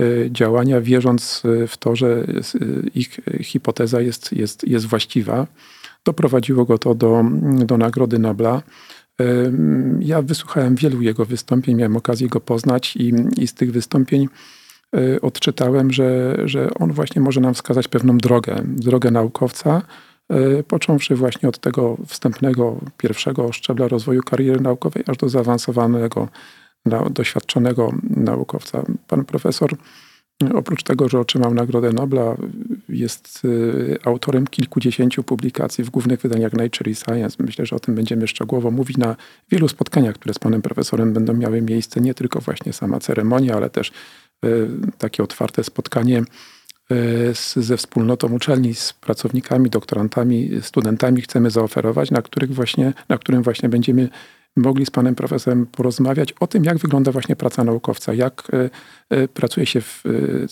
e, 0.00 0.04
działania, 0.30 0.80
wierząc 0.80 1.42
e, 1.44 1.66
w 1.66 1.76
to, 1.76 1.96
że 1.96 2.06
e, 2.06 2.24
ich 2.94 3.20
hipoteza 3.40 4.00
jest, 4.00 4.32
jest, 4.32 4.68
jest 4.68 4.86
właściwa. 4.86 5.46
Doprowadziło 6.04 6.64
go 6.64 6.78
to 6.78 6.94
do, 6.94 7.24
do 7.64 7.78
Nagrody 7.78 8.18
Nobla. 8.18 8.62
Ja 10.00 10.22
wysłuchałem 10.22 10.74
wielu 10.74 11.02
jego 11.02 11.24
wystąpień, 11.24 11.76
miałem 11.76 11.96
okazję 11.96 12.28
go 12.28 12.40
poznać 12.40 12.96
i, 12.96 13.14
i 13.38 13.46
z 13.46 13.54
tych 13.54 13.72
wystąpień 13.72 14.28
odczytałem, 15.22 15.92
że, 15.92 16.36
że 16.44 16.74
on 16.74 16.92
właśnie 16.92 17.22
może 17.22 17.40
nam 17.40 17.54
wskazać 17.54 17.88
pewną 17.88 18.18
drogę, 18.18 18.62
drogę 18.64 19.10
naukowca, 19.10 19.82
począwszy 20.68 21.16
właśnie 21.16 21.48
od 21.48 21.58
tego 21.58 21.96
wstępnego, 22.06 22.80
pierwszego 22.96 23.52
szczebla 23.52 23.88
rozwoju 23.88 24.22
kariery 24.22 24.60
naukowej, 24.60 25.04
aż 25.06 25.16
do 25.16 25.28
zaawansowanego 25.28 26.28
doświadczonego 27.10 27.92
naukowca. 28.10 28.82
Pan 29.08 29.24
profesor, 29.24 29.76
oprócz 30.54 30.82
tego, 30.82 31.08
że 31.08 31.20
otrzymał 31.20 31.54
Nagrodę 31.54 31.92
Nobla, 31.92 32.36
jest 32.88 33.44
y, 33.44 33.98
autorem 34.04 34.46
kilkudziesięciu 34.46 35.22
publikacji 35.22 35.84
w 35.84 35.90
głównych 35.90 36.20
wydaniach 36.20 36.52
Nature 36.52 36.88
i 36.88 36.94
Science. 36.94 37.36
Myślę, 37.40 37.66
że 37.66 37.76
o 37.76 37.80
tym 37.80 37.94
będziemy 37.94 38.28
szczegółowo 38.28 38.70
mówić 38.70 38.96
na 38.96 39.16
wielu 39.50 39.68
spotkaniach, 39.68 40.14
które 40.14 40.34
z 40.34 40.38
panem 40.38 40.62
profesorem 40.62 41.12
będą 41.12 41.34
miały 41.34 41.62
miejsce. 41.62 42.00
Nie 42.00 42.14
tylko 42.14 42.40
właśnie 42.40 42.72
sama 42.72 43.00
ceremonia, 43.00 43.54
ale 43.54 43.70
też 43.70 43.92
y, 44.44 44.68
takie 44.98 45.22
otwarte 45.22 45.64
spotkanie 45.64 46.22
y, 46.92 47.62
ze 47.62 47.76
wspólnotą 47.76 48.32
uczelni, 48.32 48.74
z 48.74 48.92
pracownikami, 48.92 49.70
doktorantami, 49.70 50.50
studentami 50.62 51.22
chcemy 51.22 51.50
zaoferować, 51.50 52.10
na, 52.10 52.22
których 52.22 52.54
właśnie, 52.54 52.92
na 53.08 53.18
którym 53.18 53.42
właśnie 53.42 53.68
będziemy 53.68 54.08
mogli 54.56 54.86
z 54.86 54.90
panem 54.90 55.14
profesorem 55.14 55.66
porozmawiać 55.66 56.32
o 56.40 56.46
tym, 56.46 56.64
jak 56.64 56.78
wygląda 56.78 57.12
właśnie 57.12 57.36
praca 57.36 57.64
naukowca, 57.64 58.14
jak 58.14 58.48
e, 58.52 58.70
e, 59.10 59.28
pracuje 59.28 59.66
się 59.66 59.80
w 59.80 60.02
e, 60.06 60.10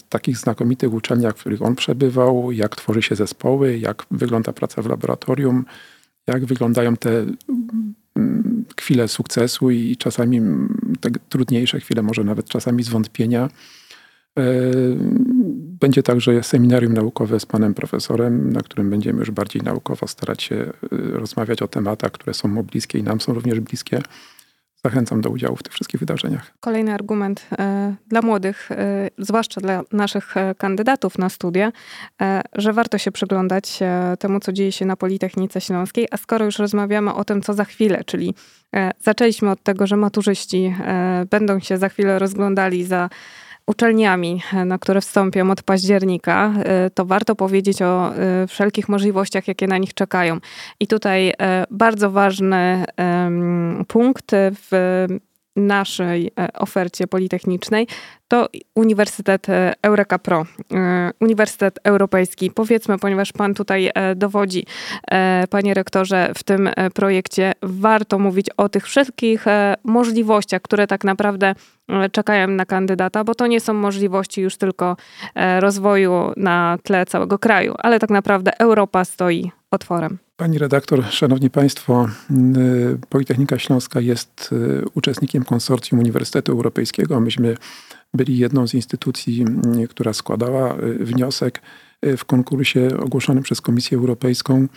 takich 0.08 0.38
znakomitych 0.38 0.92
uczelniach, 0.92 1.36
w 1.36 1.40
których 1.40 1.62
on 1.62 1.74
przebywał, 1.76 2.52
jak 2.52 2.76
tworzy 2.76 3.02
się 3.02 3.16
zespoły, 3.16 3.78
jak 3.78 4.06
wygląda 4.10 4.52
praca 4.52 4.82
w 4.82 4.86
laboratorium, 4.86 5.64
jak 6.26 6.44
wyglądają 6.44 6.96
te 6.96 7.26
mm, 8.16 8.64
chwile 8.80 9.08
sukcesu 9.08 9.70
i 9.70 9.96
czasami 9.96 10.40
te 11.00 11.10
trudniejsze 11.28 11.80
chwile, 11.80 12.02
może 12.02 12.24
nawet 12.24 12.48
czasami 12.48 12.82
zwątpienia. 12.82 13.48
Będzie 15.80 16.02
także 16.02 16.42
seminarium 16.42 16.92
naukowe 16.92 17.40
z 17.40 17.46
panem 17.46 17.74
profesorem, 17.74 18.52
na 18.52 18.62
którym 18.62 18.90
będziemy 18.90 19.18
już 19.18 19.30
bardziej 19.30 19.62
naukowo 19.62 20.06
starać 20.06 20.42
się 20.42 20.54
y, 20.54 20.72
rozmawiać 20.92 21.62
o 21.62 21.68
tematach, 21.68 22.12
które 22.12 22.34
są 22.34 22.48
mu 22.48 22.62
bliskie 22.62 22.98
i 22.98 23.02
nam 23.02 23.20
są 23.20 23.34
również 23.34 23.60
bliskie. 23.60 24.02
Zachęcam 24.84 25.20
do 25.20 25.30
udziału 25.30 25.56
w 25.56 25.62
tych 25.62 25.72
wszystkich 25.72 26.00
wydarzeniach. 26.00 26.52
Kolejny 26.60 26.94
argument 26.94 27.46
e, 27.58 27.94
dla 28.06 28.22
młodych, 28.22 28.70
e, 28.70 29.10
zwłaszcza 29.18 29.60
dla 29.60 29.82
naszych 29.92 30.34
kandydatów 30.58 31.18
na 31.18 31.28
studia, 31.28 31.72
że 32.52 32.72
warto 32.72 32.98
się 32.98 33.12
przyglądać 33.12 33.78
temu, 34.18 34.40
co 34.40 34.52
dzieje 34.52 34.72
się 34.72 34.86
na 34.86 34.96
Politechnice 34.96 35.60
Śląskiej. 35.60 36.08
A 36.10 36.16
skoro 36.16 36.44
już 36.44 36.58
rozmawiamy 36.58 37.14
o 37.14 37.24
tym, 37.24 37.42
co 37.42 37.54
za 37.54 37.64
chwilę, 37.64 38.04
czyli 38.06 38.34
zaczęliśmy 39.00 39.50
od 39.50 39.62
tego, 39.62 39.86
że 39.86 39.96
maturzyści 39.96 40.74
będą 41.30 41.60
się 41.60 41.78
za 41.78 41.88
chwilę 41.88 42.18
rozglądali 42.18 42.84
za 42.84 43.08
uczelniami, 43.66 44.42
na 44.66 44.78
które 44.78 45.00
wstąpią 45.00 45.50
od 45.50 45.62
października, 45.62 46.52
e, 46.64 46.90
to 46.90 47.04
warto 47.04 47.34
powiedzieć 47.34 47.82
o 47.82 48.14
e, 48.16 48.46
wszelkich 48.46 48.88
możliwościach, 48.88 49.48
jakie 49.48 49.66
na 49.66 49.78
nich 49.78 49.94
czekają. 49.94 50.38
I 50.80 50.86
tutaj 50.86 51.28
e, 51.28 51.64
bardzo 51.70 52.10
ważny 52.10 52.84
punkt 53.88 54.32
w 54.34 55.06
naszej 55.56 56.30
ofercie 56.54 57.06
politechnicznej 57.06 57.86
to 58.28 58.48
Uniwersytet 58.74 59.46
Eureka 59.82 60.18
Pro, 60.18 60.46
Uniwersytet 61.20 61.78
Europejski. 61.84 62.50
Powiedzmy, 62.50 62.98
ponieważ 62.98 63.32
Pan 63.32 63.54
tutaj 63.54 63.90
dowodzi, 64.16 64.66
Panie 65.50 65.74
Rektorze, 65.74 66.32
w 66.34 66.42
tym 66.42 66.70
projekcie 66.94 67.52
warto 67.62 68.18
mówić 68.18 68.46
o 68.56 68.68
tych 68.68 68.84
wszystkich 68.84 69.44
możliwościach, 69.84 70.62
które 70.62 70.86
tak 70.86 71.04
naprawdę 71.04 71.54
czekają 72.12 72.48
na 72.48 72.66
kandydata, 72.66 73.24
bo 73.24 73.34
to 73.34 73.46
nie 73.46 73.60
są 73.60 73.74
możliwości 73.74 74.40
już 74.40 74.56
tylko 74.56 74.96
rozwoju 75.58 76.32
na 76.36 76.78
tle 76.82 77.06
całego 77.06 77.38
kraju, 77.38 77.74
ale 77.78 77.98
tak 77.98 78.10
naprawdę 78.10 78.58
Europa 78.58 79.04
stoi 79.04 79.50
otworem. 79.70 80.18
Pani 80.36 80.58
redaktor, 80.58 81.04
szanowni 81.04 81.50
państwo, 81.50 82.08
Politechnika 83.08 83.58
Śląska 83.58 84.00
jest 84.00 84.54
uczestnikiem 84.94 85.44
konsorcjum 85.44 86.00
Uniwersytetu 86.00 86.52
Europejskiego. 86.52 87.20
Myśmy 87.20 87.56
byli 88.14 88.38
jedną 88.38 88.66
z 88.66 88.74
instytucji, 88.74 89.44
y, 89.82 89.88
która 89.88 90.12
składała 90.12 90.76
wniosek 91.00 91.62
w 92.16 92.24
konkursie 92.24 92.88
ogłoszonym 92.98 93.42
przez 93.42 93.60
Komisję 93.60 93.98
Europejską. 93.98 94.68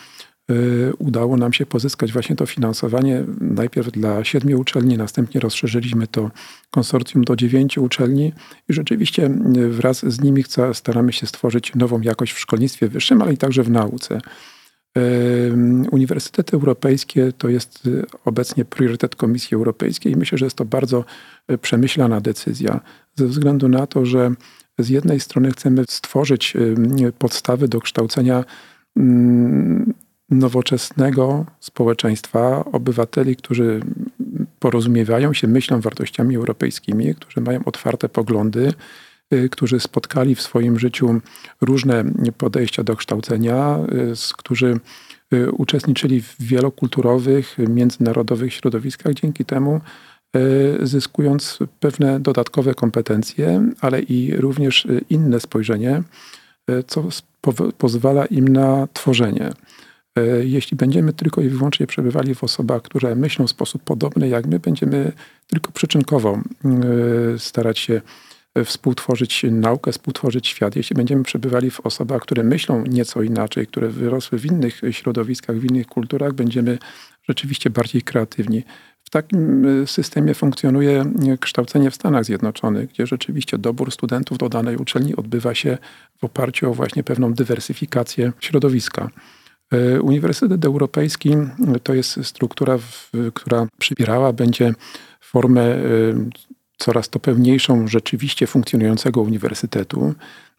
Udało 0.97 1.37
nam 1.37 1.53
się 1.53 1.65
pozyskać 1.65 2.13
właśnie 2.13 2.35
to 2.35 2.45
finansowanie 2.45 3.23
najpierw 3.41 3.91
dla 3.91 4.23
siedmiu 4.23 4.59
uczelni, 4.59 4.97
następnie 4.97 5.41
rozszerzyliśmy 5.41 6.07
to 6.07 6.31
konsorcjum 6.71 7.23
do 7.23 7.35
dziewięciu 7.35 7.83
uczelni 7.83 8.33
i 8.69 8.73
rzeczywiście 8.73 9.29
wraz 9.69 10.05
z 10.05 10.21
nimi 10.21 10.43
staramy 10.73 11.13
się 11.13 11.27
stworzyć 11.27 11.75
nową 11.75 12.01
jakość 12.01 12.33
w 12.33 12.39
szkolnictwie 12.39 12.87
wyższym, 12.87 13.21
ale 13.21 13.33
i 13.33 13.37
także 13.37 13.63
w 13.63 13.69
nauce. 13.69 14.21
Uniwersytety 15.91 16.55
europejskie 16.55 17.31
to 17.37 17.49
jest 17.49 17.87
y, 17.87 18.05
obecnie 18.25 18.65
priorytet 18.65 19.15
Komisji 19.15 19.55
Europejskiej. 19.55 20.13
I 20.13 20.15
myślę, 20.15 20.37
że 20.37 20.45
jest 20.45 20.55
to 20.55 20.65
bardzo 20.65 21.05
y, 21.51 21.57
przemyślana 21.57 22.21
decyzja, 22.21 22.79
ze 23.15 23.27
względu 23.27 23.69
na 23.69 23.87
to, 23.87 24.05
że 24.05 24.31
z 24.79 24.89
jednej 24.89 25.19
strony 25.19 25.51
chcemy 25.51 25.83
stworzyć 25.89 26.53
podstawy 27.19 27.67
do 27.67 27.81
kształcenia 27.81 28.45
mm, 28.97 29.93
nowoczesnego 30.29 31.45
społeczeństwa, 31.59 32.65
obywateli, 32.71 33.35
którzy 33.35 33.79
porozumiewają 34.59 35.33
się, 35.33 35.47
myślą 35.47 35.81
wartościami 35.81 36.35
europejskimi, 36.35 37.15
którzy 37.15 37.41
mają 37.41 37.63
otwarte 37.65 38.09
poglądy, 38.09 38.73
którzy 39.51 39.79
spotkali 39.79 40.35
w 40.35 40.41
swoim 40.41 40.79
życiu 40.79 41.21
różne 41.61 42.03
podejścia 42.37 42.83
do 42.83 42.95
kształcenia, 42.95 43.79
y, 43.91 44.33
którzy 44.37 44.79
y, 45.33 45.51
uczestniczyli 45.51 46.21
w 46.21 46.35
wielokulturowych, 46.39 47.57
międzynarodowych 47.57 48.53
środowiskach, 48.53 49.13
dzięki 49.13 49.45
temu 49.45 49.81
zyskując 50.81 51.59
pewne 51.79 52.19
dodatkowe 52.19 52.73
kompetencje, 52.73 53.69
ale 53.81 54.01
i 54.01 54.35
również 54.35 54.87
inne 55.09 55.39
spojrzenie, 55.39 56.03
co 56.87 57.03
pozwala 57.77 58.25
im 58.25 58.47
na 58.47 58.87
tworzenie. 58.93 59.49
Jeśli 60.41 60.77
będziemy 60.77 61.13
tylko 61.13 61.41
i 61.41 61.49
wyłącznie 61.49 61.87
przebywali 61.87 62.35
w 62.35 62.43
osobach, 62.43 62.81
które 62.81 63.15
myślą 63.15 63.47
w 63.47 63.49
sposób 63.49 63.83
podobny 63.83 64.27
jak 64.27 64.45
my, 64.45 64.59
będziemy 64.59 65.11
tylko 65.47 65.71
przyczynkowo 65.71 66.39
starać 67.37 67.79
się 67.79 68.01
współtworzyć 68.65 69.45
naukę, 69.51 69.91
współtworzyć 69.91 70.47
świat. 70.47 70.75
Jeśli 70.75 70.95
będziemy 70.95 71.23
przebywali 71.23 71.71
w 71.71 71.79
osobach, 71.79 72.21
które 72.21 72.43
myślą 72.43 72.83
nieco 72.83 73.21
inaczej, 73.21 73.67
które 73.67 73.89
wyrosły 73.89 74.39
w 74.39 74.45
innych 74.45 74.81
środowiskach, 74.91 75.57
w 75.57 75.65
innych 75.65 75.87
kulturach, 75.87 76.33
będziemy 76.33 76.77
rzeczywiście 77.29 77.69
bardziej 77.69 78.01
kreatywni. 78.01 78.63
W 79.03 79.09
takim 79.09 79.65
y, 79.65 79.87
systemie 79.87 80.33
funkcjonuje 80.33 81.05
kształcenie 81.39 81.91
w 81.91 81.95
Stanach 81.95 82.25
Zjednoczonych, 82.25 82.89
gdzie 82.89 83.07
rzeczywiście 83.07 83.57
dobór 83.57 83.91
studentów 83.91 84.37
do 84.37 84.49
danej 84.49 84.77
uczelni 84.77 85.15
odbywa 85.15 85.55
się 85.55 85.77
w 86.17 86.23
oparciu 86.23 86.71
o 86.71 86.73
właśnie 86.73 87.03
pewną 87.03 87.33
dywersyfikację 87.33 88.31
środowiska. 88.39 89.09
Y, 89.73 90.01
Uniwersytet 90.01 90.65
Europejski 90.65 91.35
to 91.83 91.93
jest 91.93 92.25
struktura, 92.25 92.79
która 93.33 93.67
przybierała 93.77 94.33
będzie 94.33 94.73
formę 95.21 95.75
coraz 96.77 97.09
to 97.09 97.19
pełniejszą 97.19 97.87
rzeczywiście 97.87 98.47
funkcjonującego 98.47 99.21
uniwersytetu. 99.21 100.13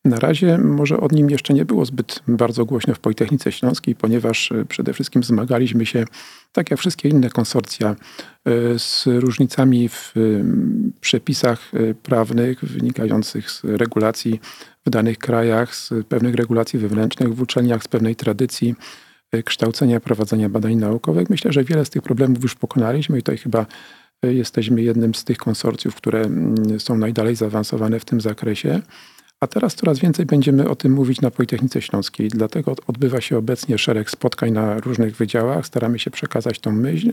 Na 0.04 0.18
razie 0.18 0.58
może 0.58 1.00
od 1.00 1.12
nim 1.12 1.30
jeszcze 1.30 1.54
nie 1.54 1.64
było 1.64 1.84
zbyt 1.84 2.22
bardzo 2.28 2.64
głośno 2.64 2.94
w 2.94 2.98
Politechnice 2.98 3.52
Śląskiej, 3.52 3.94
ponieważ 3.94 4.52
e, 4.52 4.64
przede 4.64 4.92
wszystkim 4.92 5.22
zmagaliśmy 5.22 5.86
się, 5.86 6.04
tak 6.52 6.70
jak 6.70 6.80
wszystkie 6.80 7.08
inne 7.08 7.30
konsorcja, 7.30 7.88
e, 7.88 8.78
z 8.78 9.04
różnicami 9.06 9.88
w 9.88 10.12
e, 10.16 10.20
przepisach 11.00 11.72
prawnych 12.02 12.64
wynikających 12.64 13.50
z 13.50 13.64
regulacji 13.64 14.40
w 14.86 14.90
danych 14.90 15.18
krajach, 15.18 15.74
z 15.74 15.90
pewnych 16.08 16.34
regulacji 16.34 16.78
wewnętrznych 16.78 17.34
w 17.34 17.42
uczelniach, 17.42 17.82
z 17.82 17.88
pewnej 17.88 18.16
tradycji 18.16 18.74
kształcenia, 19.44 20.00
prowadzenia 20.00 20.48
badań 20.48 20.74
naukowych. 20.74 21.30
Myślę, 21.30 21.52
że 21.52 21.64
wiele 21.64 21.84
z 21.84 21.90
tych 21.90 22.02
problemów 22.02 22.42
już 22.42 22.54
pokonaliśmy 22.54 23.18
i 23.18 23.22
to 23.22 23.32
chyba 23.42 23.66
Jesteśmy 24.22 24.82
jednym 24.82 25.14
z 25.14 25.24
tych 25.24 25.38
konsorcjów, 25.38 25.94
które 25.94 26.20
mm, 26.20 26.80
są 26.80 26.98
najdalej 26.98 27.36
zaawansowane 27.36 28.00
w 28.00 28.04
tym 28.04 28.20
zakresie. 28.20 28.80
A 29.40 29.46
teraz 29.46 29.74
coraz 29.74 29.98
więcej 29.98 30.26
będziemy 30.26 30.68
o 30.68 30.76
tym 30.76 30.92
mówić 30.92 31.20
na 31.20 31.30
Politechnice 31.30 31.82
Śląskiej. 31.82 32.28
Dlatego 32.28 32.74
odbywa 32.86 33.20
się 33.20 33.38
obecnie 33.38 33.78
szereg 33.78 34.10
spotkań 34.10 34.52
na 34.52 34.78
różnych 34.78 35.16
wydziałach. 35.16 35.66
Staramy 35.66 35.98
się 35.98 36.10
przekazać 36.10 36.58
tą 36.58 36.72
myśl 36.72 37.12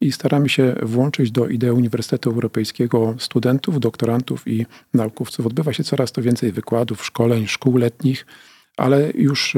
i 0.00 0.12
staramy 0.12 0.48
się 0.48 0.74
włączyć 0.82 1.30
do 1.30 1.48
idei 1.48 1.70
Uniwersytetu 1.70 2.30
Europejskiego 2.30 3.14
studentów, 3.18 3.80
doktorantów 3.80 4.48
i 4.48 4.66
naukowców. 4.94 5.46
Odbywa 5.46 5.72
się 5.72 5.84
coraz 5.84 6.12
to 6.12 6.22
więcej 6.22 6.52
wykładów, 6.52 7.04
szkoleń, 7.04 7.46
szkół 7.46 7.76
letnich 7.76 8.26
ale 8.78 9.10
już 9.14 9.56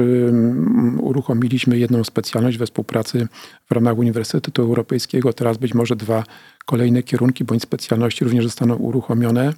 uruchomiliśmy 0.99 1.77
jedną 1.77 2.03
specjalność 2.03 2.57
we 2.57 2.65
współpracy 2.65 3.27
w 3.69 3.71
ramach 3.71 3.97
Uniwersytetu 3.97 4.61
Europejskiego. 4.61 5.33
Teraz 5.33 5.57
być 5.57 5.73
może 5.73 5.95
dwa 5.95 6.23
kolejne 6.65 7.03
kierunki 7.03 7.43
bądź 7.43 7.61
specjalności 7.61 8.23
również 8.23 8.45
zostaną 8.45 8.75
uruchomione. 8.75 9.53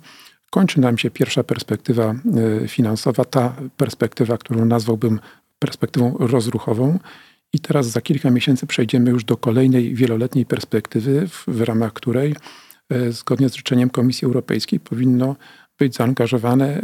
Kończy 0.50 0.80
nam 0.80 0.98
się 0.98 1.12
pierwsza 1.12 1.44
perspektywa 1.44 2.16
e, 2.64 2.68
finansowa, 2.68 3.26
ta 3.26 3.56
perspektywa, 3.78 4.38
którą 4.38 4.66
nazwałbym 4.66 5.20
perspektywą 5.60 6.16
rozruchową. 6.20 7.00
I 7.54 7.60
teraz 7.60 7.88
za 7.88 8.02
kilka 8.02 8.32
miesięcy 8.32 8.68
przejdziemy 8.68 9.10
już 9.10 9.24
do 9.24 9.38
kolejnej 9.38 9.96
wieloletniej 9.96 10.46
perspektywy, 10.46 11.28
w, 11.48 11.62
ramach 11.62 11.94
której 11.94 12.36
e, 12.90 13.12
zgodnie 13.12 13.50
z 13.50 13.56
życzeniem 13.56 13.90
Komisji 13.90 14.26
Europejskiej 14.26 14.80
powinno 14.80 15.36
być 15.80 15.96
zaangażowane 15.96 16.66
e, 16.66 16.82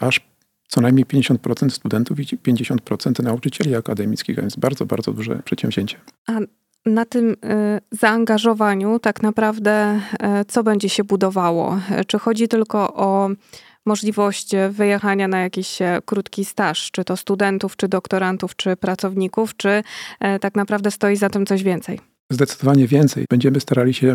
aż 0.00 0.20
co 0.68 0.80
najmniej 0.80 1.06
50% 1.06 1.70
studentów 1.70 2.20
i 2.20 2.24
50% 2.24 3.22
nauczycieli 3.22 3.74
akademickich, 3.74 4.36
więc 4.36 4.56
bardzo, 4.56 4.86
bardzo 4.86 5.12
duże 5.12 5.42
przedsięwzięcie. 5.44 5.96
A 6.26 6.38
na 6.86 7.04
tym 7.04 7.30
y, 7.30 7.36
zaangażowaniu 7.90 8.98
tak 8.98 9.22
naprawdę 9.22 10.00
y, 10.40 10.44
co 10.44 10.62
będzie 10.62 10.88
się 10.88 11.04
budowało? 11.04 11.78
Czy 12.06 12.18
chodzi 12.18 12.48
tylko 12.48 12.94
o 12.94 13.30
możliwość 13.86 14.50
wyjechania 14.70 15.28
na 15.28 15.40
jakiś 15.40 15.82
e, 15.82 15.98
krótki 16.04 16.44
staż, 16.44 16.90
czy 16.90 17.04
to 17.04 17.16
studentów, 17.16 17.76
czy 17.76 17.88
doktorantów, 17.88 18.56
czy 18.56 18.76
pracowników, 18.76 19.56
czy 19.56 19.82
e, 20.20 20.38
tak 20.38 20.54
naprawdę 20.54 20.90
stoi 20.90 21.16
za 21.16 21.30
tym 21.30 21.46
coś 21.46 21.62
więcej? 21.62 22.15
Zdecydowanie 22.30 22.86
więcej. 22.86 23.24
Będziemy 23.30 23.60
starali 23.60 23.94
się 23.94 24.14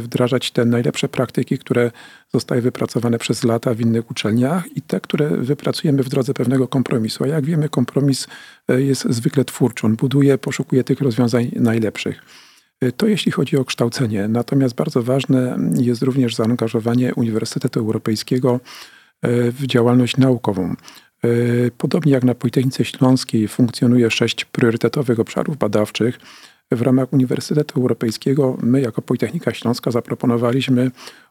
wdrażać 0.00 0.50
te 0.50 0.64
najlepsze 0.64 1.08
praktyki, 1.08 1.58
które 1.58 1.90
zostały 2.32 2.60
wypracowane 2.60 3.18
przez 3.18 3.44
lata 3.44 3.74
w 3.74 3.80
innych 3.80 4.10
uczelniach 4.10 4.76
i 4.76 4.82
te, 4.82 5.00
które 5.00 5.28
wypracujemy 5.28 6.02
w 6.02 6.08
drodze 6.08 6.34
pewnego 6.34 6.68
kompromisu. 6.68 7.24
A 7.24 7.26
jak 7.26 7.44
wiemy, 7.44 7.68
kompromis 7.68 8.26
e, 8.68 8.82
jest 8.82 9.06
zwykle 9.10 9.44
twórczy. 9.44 9.86
On 9.86 9.96
buduje, 9.96 10.38
poszukuje 10.38 10.84
tych 10.84 11.00
rozwiązań 11.00 11.50
najlepszych. 11.54 12.22
E, 12.80 12.92
to 12.92 13.06
jeśli 13.06 13.32
chodzi 13.32 13.56
o 13.56 13.64
kształcenie. 13.64 14.28
Natomiast 14.28 14.74
bardzo 14.74 15.02
ważne 15.02 15.58
jest 15.76 16.02
również 16.02 16.34
zaangażowanie 16.34 17.14
Uniwersytetu 17.14 17.80
Europejskiego 17.80 18.60
e, 19.22 19.52
w 19.52 19.66
działalność 19.66 20.16
naukową. 20.16 20.74
Podobnie 21.78 22.12
jak 22.12 22.24
na 22.24 22.34
Politechnice 22.34 22.84
Śląskiej 22.84 23.48
funkcjonuje 23.48 24.10
sześć 24.10 24.44
priorytetowych 24.44 25.20
obszarów 25.20 25.56
badawczych, 25.56 26.18
w 26.76 26.82
ramach 26.82 27.12
Uniwersytetu 27.12 27.80
Europejskiego 27.80 28.58
my 28.62 28.80
jako 28.80 29.02
Politechnika 29.02 29.54
Śląska 29.54 29.90
zaproponowaliśmy 29.90 30.90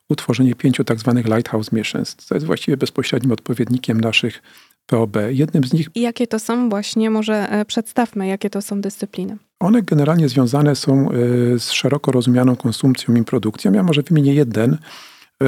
utworzenie 0.10 0.56
pięciu 0.56 0.84
tak 0.84 0.99
zwanych 0.99 1.25
Lighthouse 1.25 1.71
Missions, 1.71 2.15
co 2.15 2.36
jest 2.36 2.47
właściwie 2.47 2.77
bezpośrednim 2.77 3.32
odpowiednikiem 3.32 4.01
naszych 4.01 4.41
POB. 4.86 5.17
Jednym 5.30 5.63
z 5.63 5.73
nich... 5.73 5.89
I 5.95 6.01
jakie 6.01 6.27
to 6.27 6.39
są 6.39 6.69
właśnie, 6.69 7.10
może 7.10 7.49
e, 7.49 7.65
przedstawmy, 7.65 8.27
jakie 8.27 8.49
to 8.49 8.62
są 8.62 8.82
dyscypliny? 8.82 9.38
One 9.60 9.82
generalnie 9.82 10.30
związane 10.30 10.75
są 10.75 11.12
e, 11.12 11.13
z 11.60 11.71
szeroko 11.71 12.12
rozumianą 12.12 12.56
konsumpcją 12.56 13.15
i 13.15 13.23
produkcją. 13.23 13.73
Ja 13.73 13.84
może 13.84 14.01
wymienię 14.01 14.34
jeden, 14.34 14.73
e, 14.73 15.47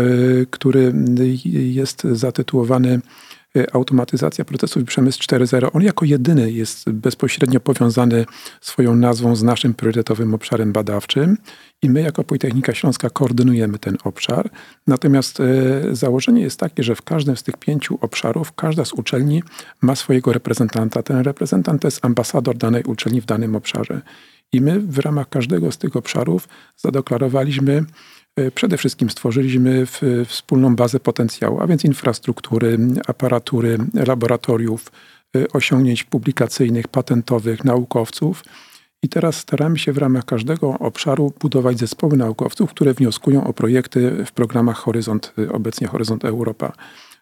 który 0.49 0.93
jest 1.53 2.03
zatytułowany 2.03 3.01
automatyzacja 3.73 4.45
procesów 4.45 4.81
i 4.81 4.85
przemysł 4.85 5.19
4.0, 5.19 5.69
on 5.73 5.81
jako 5.81 6.05
jedyny 6.05 6.51
jest 6.51 6.89
bezpośrednio 6.89 7.59
powiązany 7.59 8.25
swoją 8.61 8.95
nazwą 8.95 9.35
z 9.35 9.43
naszym 9.43 9.73
priorytetowym 9.73 10.33
obszarem 10.33 10.73
badawczym 10.73 11.37
i 11.81 11.89
my 11.89 12.01
jako 12.01 12.23
Politechnika 12.23 12.73
Śląska 12.73 13.09
koordynujemy 13.09 13.79
ten 13.79 13.97
obszar. 14.03 14.49
Natomiast 14.87 15.39
e, 15.39 15.43
założenie 15.95 16.41
jest 16.41 16.59
takie, 16.59 16.83
że 16.83 16.95
w 16.95 17.01
każdym 17.01 17.37
z 17.37 17.43
tych 17.43 17.57
pięciu 17.57 17.97
obszarów 18.01 18.53
każda 18.53 18.85
z 18.85 18.93
uczelni 18.93 19.43
ma 19.81 19.95
swojego 19.95 20.33
reprezentanta. 20.33 21.03
Ten 21.03 21.19
reprezentant 21.19 21.81
to 21.81 21.87
jest 21.87 22.05
ambasador 22.05 22.57
danej 22.57 22.83
uczelni 22.83 23.21
w 23.21 23.25
danym 23.25 23.55
obszarze. 23.55 24.01
I 24.51 24.61
my 24.61 24.79
w 24.79 24.99
ramach 24.99 25.29
każdego 25.29 25.71
z 25.71 25.77
tych 25.77 25.95
obszarów 25.95 26.47
zadeklarowaliśmy, 26.77 27.85
przede 28.55 28.77
wszystkim 28.77 29.09
stworzyliśmy 29.09 29.85
wspólną 30.25 30.75
bazę 30.75 30.99
potencjału, 30.99 31.61
a 31.61 31.67
więc 31.67 31.85
infrastruktury, 31.85 32.77
aparatury, 33.07 33.77
laboratoriów, 33.93 34.91
e, 35.35 35.47
osiągnięć 35.47 36.03
publikacyjnych, 36.03 36.87
patentowych, 36.87 37.63
naukowców. 37.63 38.43
I 39.03 39.09
teraz 39.09 39.35
staramy 39.35 39.79
się 39.79 39.93
w 39.93 39.97
ramach 39.97 40.25
każdego 40.25 40.79
obszaru 40.79 41.33
budować 41.39 41.79
zespoły 41.79 42.17
naukowców, 42.17 42.69
które 42.69 42.93
wnioskują 42.93 43.43
o 43.43 43.53
projekty 43.53 44.25
w 44.25 44.31
programach 44.31 44.77
Horyzont, 44.77 45.33
e, 45.37 45.51
obecnie 45.51 45.87
Horyzont 45.87 46.25
Europa. 46.25 46.73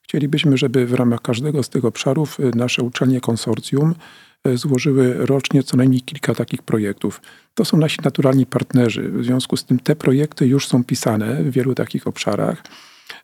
Chcielibyśmy, 0.02 0.58
żeby 0.58 0.86
w 0.86 0.94
ramach 0.94 1.22
każdego 1.22 1.64
z 1.64 1.70
tych 1.70 1.86
obszarów 1.86 2.38
nasze 2.56 2.84
uczelnie 2.84 3.22
konsorcjum 3.22 3.96
E, 3.96 4.31
złożyły 4.56 5.26
rocznie 5.26 5.64
co 5.64 5.78
najmniej 5.78 6.02
kilka 6.02 6.36
takich 6.36 6.62
projektów. 6.62 7.22
To 7.54 7.66
są 7.66 7.78
nasi 7.78 7.98
naturalni 8.04 8.46
partnerzy. 8.46 9.12
W 9.12 9.24
związku 9.24 9.58
z 9.58 9.66
tym 9.66 9.80
te 9.80 9.96
projekty 9.96 10.48
już 10.48 10.68
są 10.68 10.84
pisane 10.84 11.44
w 11.44 11.52
wielu 11.52 11.76
takich 11.76 12.08
obszarach. 12.08 12.64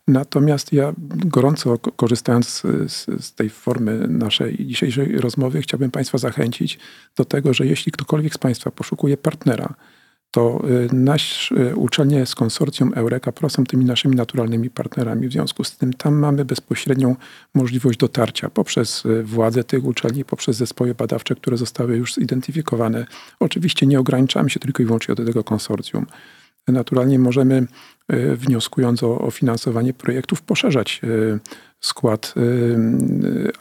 Natomiast 0.08 0.74
ja 0.74 0.94
gorąco 1.26 1.78
korzystając 1.78 2.48
z, 2.88 3.24
z, 3.26 3.34
tej 3.34 3.50
formy 3.50 4.08
naszej 4.08 4.66
dzisiejszej 4.66 5.18
rozmowy, 5.18 5.62
chciałbym 5.62 5.92
Państwa 5.92 6.18
zachęcić 6.18 6.80
do 7.16 7.26
tego, 7.26 7.54
że 7.54 7.66
jeśli 7.66 7.92
ktokolwiek 7.92 8.34
z 8.34 8.38
Państwa 8.38 8.72
poszukuje 8.72 9.18
partnera, 9.18 9.74
to 10.32 10.62
y, 10.70 10.96
nasz 10.96 11.52
y, 11.52 11.76
uczelnie 11.76 12.26
z 12.26 12.36
konsorcjum 12.36 12.94
Eureka 12.96 13.32
Pro 13.32 13.50
są 13.50 13.64
tymi 13.64 13.86
naszymi 13.86 14.16
naturalnymi 14.16 14.70
partnerami. 14.70 15.28
W 15.28 15.32
związku 15.32 15.64
z 15.64 15.78
tym 15.78 15.94
tam 15.94 16.16
mamy 16.16 16.46
bezpośrednią 16.46 17.16
możliwość 17.54 18.00
dotarcia 18.00 18.50
poprzez 18.50 19.06
y, 19.06 19.24
władze 19.24 19.64
tych 19.64 19.86
uczelni, 19.86 20.26
poprzez 20.26 20.58
zespoły 20.58 20.96
badawcze, 20.96 21.36
które 21.36 21.58
zostały 21.58 21.98
już 21.98 22.14
zidentyfikowane. 22.14 23.06
Oczywiście 23.40 23.88
nie 23.88 24.00
ograniczamy 24.00 24.50
się 24.50 24.60
tylko 24.60 24.84
i 24.84 24.86
wyłącznie 24.86 25.16
do 25.16 25.26
tego 25.26 25.44
konsorcjum. 25.44 26.06
Naturalnie 26.68 27.20
możemy, 27.20 27.68
wnioskując 28.36 29.04
o, 29.04 29.20
o 29.20 29.32
finansowanie 29.32 29.94
projektów, 29.94 30.42
poszerzać 30.42 31.02
skład, 31.80 32.34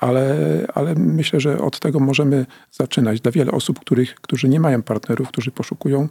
ale, 0.01 0.37
ale 0.75 0.95
myślę, 0.95 1.41
że 1.41 1.59
od 1.59 1.81
tego 1.81 2.01
możemy 2.01 2.47
zaczynać. 2.73 3.21
Dla 3.21 3.33
wielu 3.33 3.57
osób, 3.57 3.81
których, 3.81 4.15
którzy 4.15 4.49
nie 4.49 4.61
mają 4.61 4.83
partnerów, 4.83 5.29
którzy 5.29 5.51
poszukują 5.51 6.09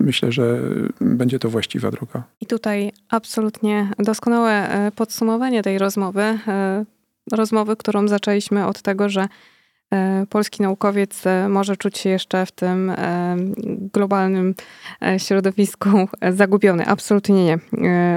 myślę, 0.00 0.32
że 0.32 0.60
będzie 1.00 1.38
to 1.38 1.48
właściwa 1.50 1.90
droga. 1.90 2.22
I 2.40 2.46
tutaj 2.46 2.92
absolutnie 3.08 3.90
doskonałe 3.98 4.52
e, 4.52 4.92
podsumowanie 4.92 5.62
tej 5.62 5.78
rozmowy. 5.78 6.22
E, 6.22 6.84
rozmowy, 7.32 7.76
którą 7.76 8.08
zaczęliśmy 8.08 8.66
od 8.66 8.82
tego, 8.82 9.08
że 9.08 9.28
polski 10.28 10.62
naukowiec 10.62 11.26
e, 11.26 11.48
może 11.48 11.76
czuć 11.76 11.98
się 11.98 12.10
jeszcze 12.10 12.46
w 12.46 12.52
tym 12.52 12.90
e, 12.90 13.36
globalnym 13.92 14.54
środowisku 15.18 15.88
zagubiony. 16.32 16.86
Absolutnie 16.86 17.44
nie. 17.44 17.58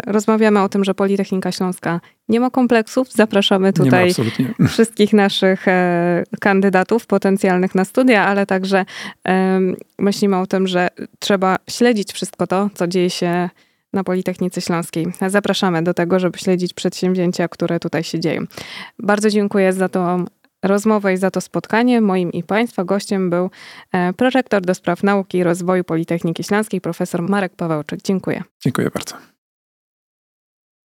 Rozmawiamy 0.08 0.62
o 0.62 0.70
tym, 0.70 0.84
że 0.84 0.94
Politechnika 0.94 1.52
Śląska 1.52 2.02
nie 2.30 2.40
ma 2.40 2.50
kompleksów. 2.50 3.12
Zapraszamy 3.12 3.74
tutaj 3.74 4.14
wszystkich 4.70 5.14
naszych 5.14 5.66
kandydatów 6.40 7.08
potencjalnych 7.08 7.76
na 7.76 7.86
studia, 7.86 8.26
ale 8.26 8.46
także 8.46 8.86
myślimy 10.00 10.38
o 10.38 10.48
tym, 10.48 10.68
że 10.68 10.88
trzeba 11.20 11.56
śledzić 11.70 12.14
wszystko 12.14 12.48
to, 12.48 12.70
co 12.74 12.88
dzieje 12.88 13.10
się 13.10 13.50
na 13.94 14.04
Politechnice 14.04 14.62
Śląskiej. 14.62 15.08
Zapraszamy 15.28 15.84
do 15.84 15.94
tego, 15.94 16.20
żeby 16.20 16.40
śledzić 16.40 16.74
przedsięwzięcia, 16.74 17.48
które 17.48 17.80
tutaj 17.80 18.04
się 18.04 18.20
dzieją. 18.20 18.42
Bardzo 19.00 19.30
dziękuję 19.30 19.74
za 19.74 19.90
tą 19.90 20.26
rozmowę 20.64 21.14
i 21.14 21.18
za 21.18 21.32
to 21.32 21.42
spotkanie. 21.42 22.02
Moim 22.02 22.32
i 22.32 22.44
Państwa 22.44 22.84
gościem 22.84 23.30
był 23.30 23.50
e, 23.92 24.14
prorektor 24.14 24.62
do 24.62 24.76
spraw 24.76 25.04
nauki 25.04 25.38
i 25.38 25.44
rozwoju 25.44 25.84
Politechniki 25.84 26.44
Śląskiej, 26.44 26.82
profesor 26.82 27.22
Marek 27.22 27.56
Pawełczyk. 27.56 28.02
Dziękuję. 28.02 28.44
Dziękuję 28.60 28.90
bardzo. 28.94 29.16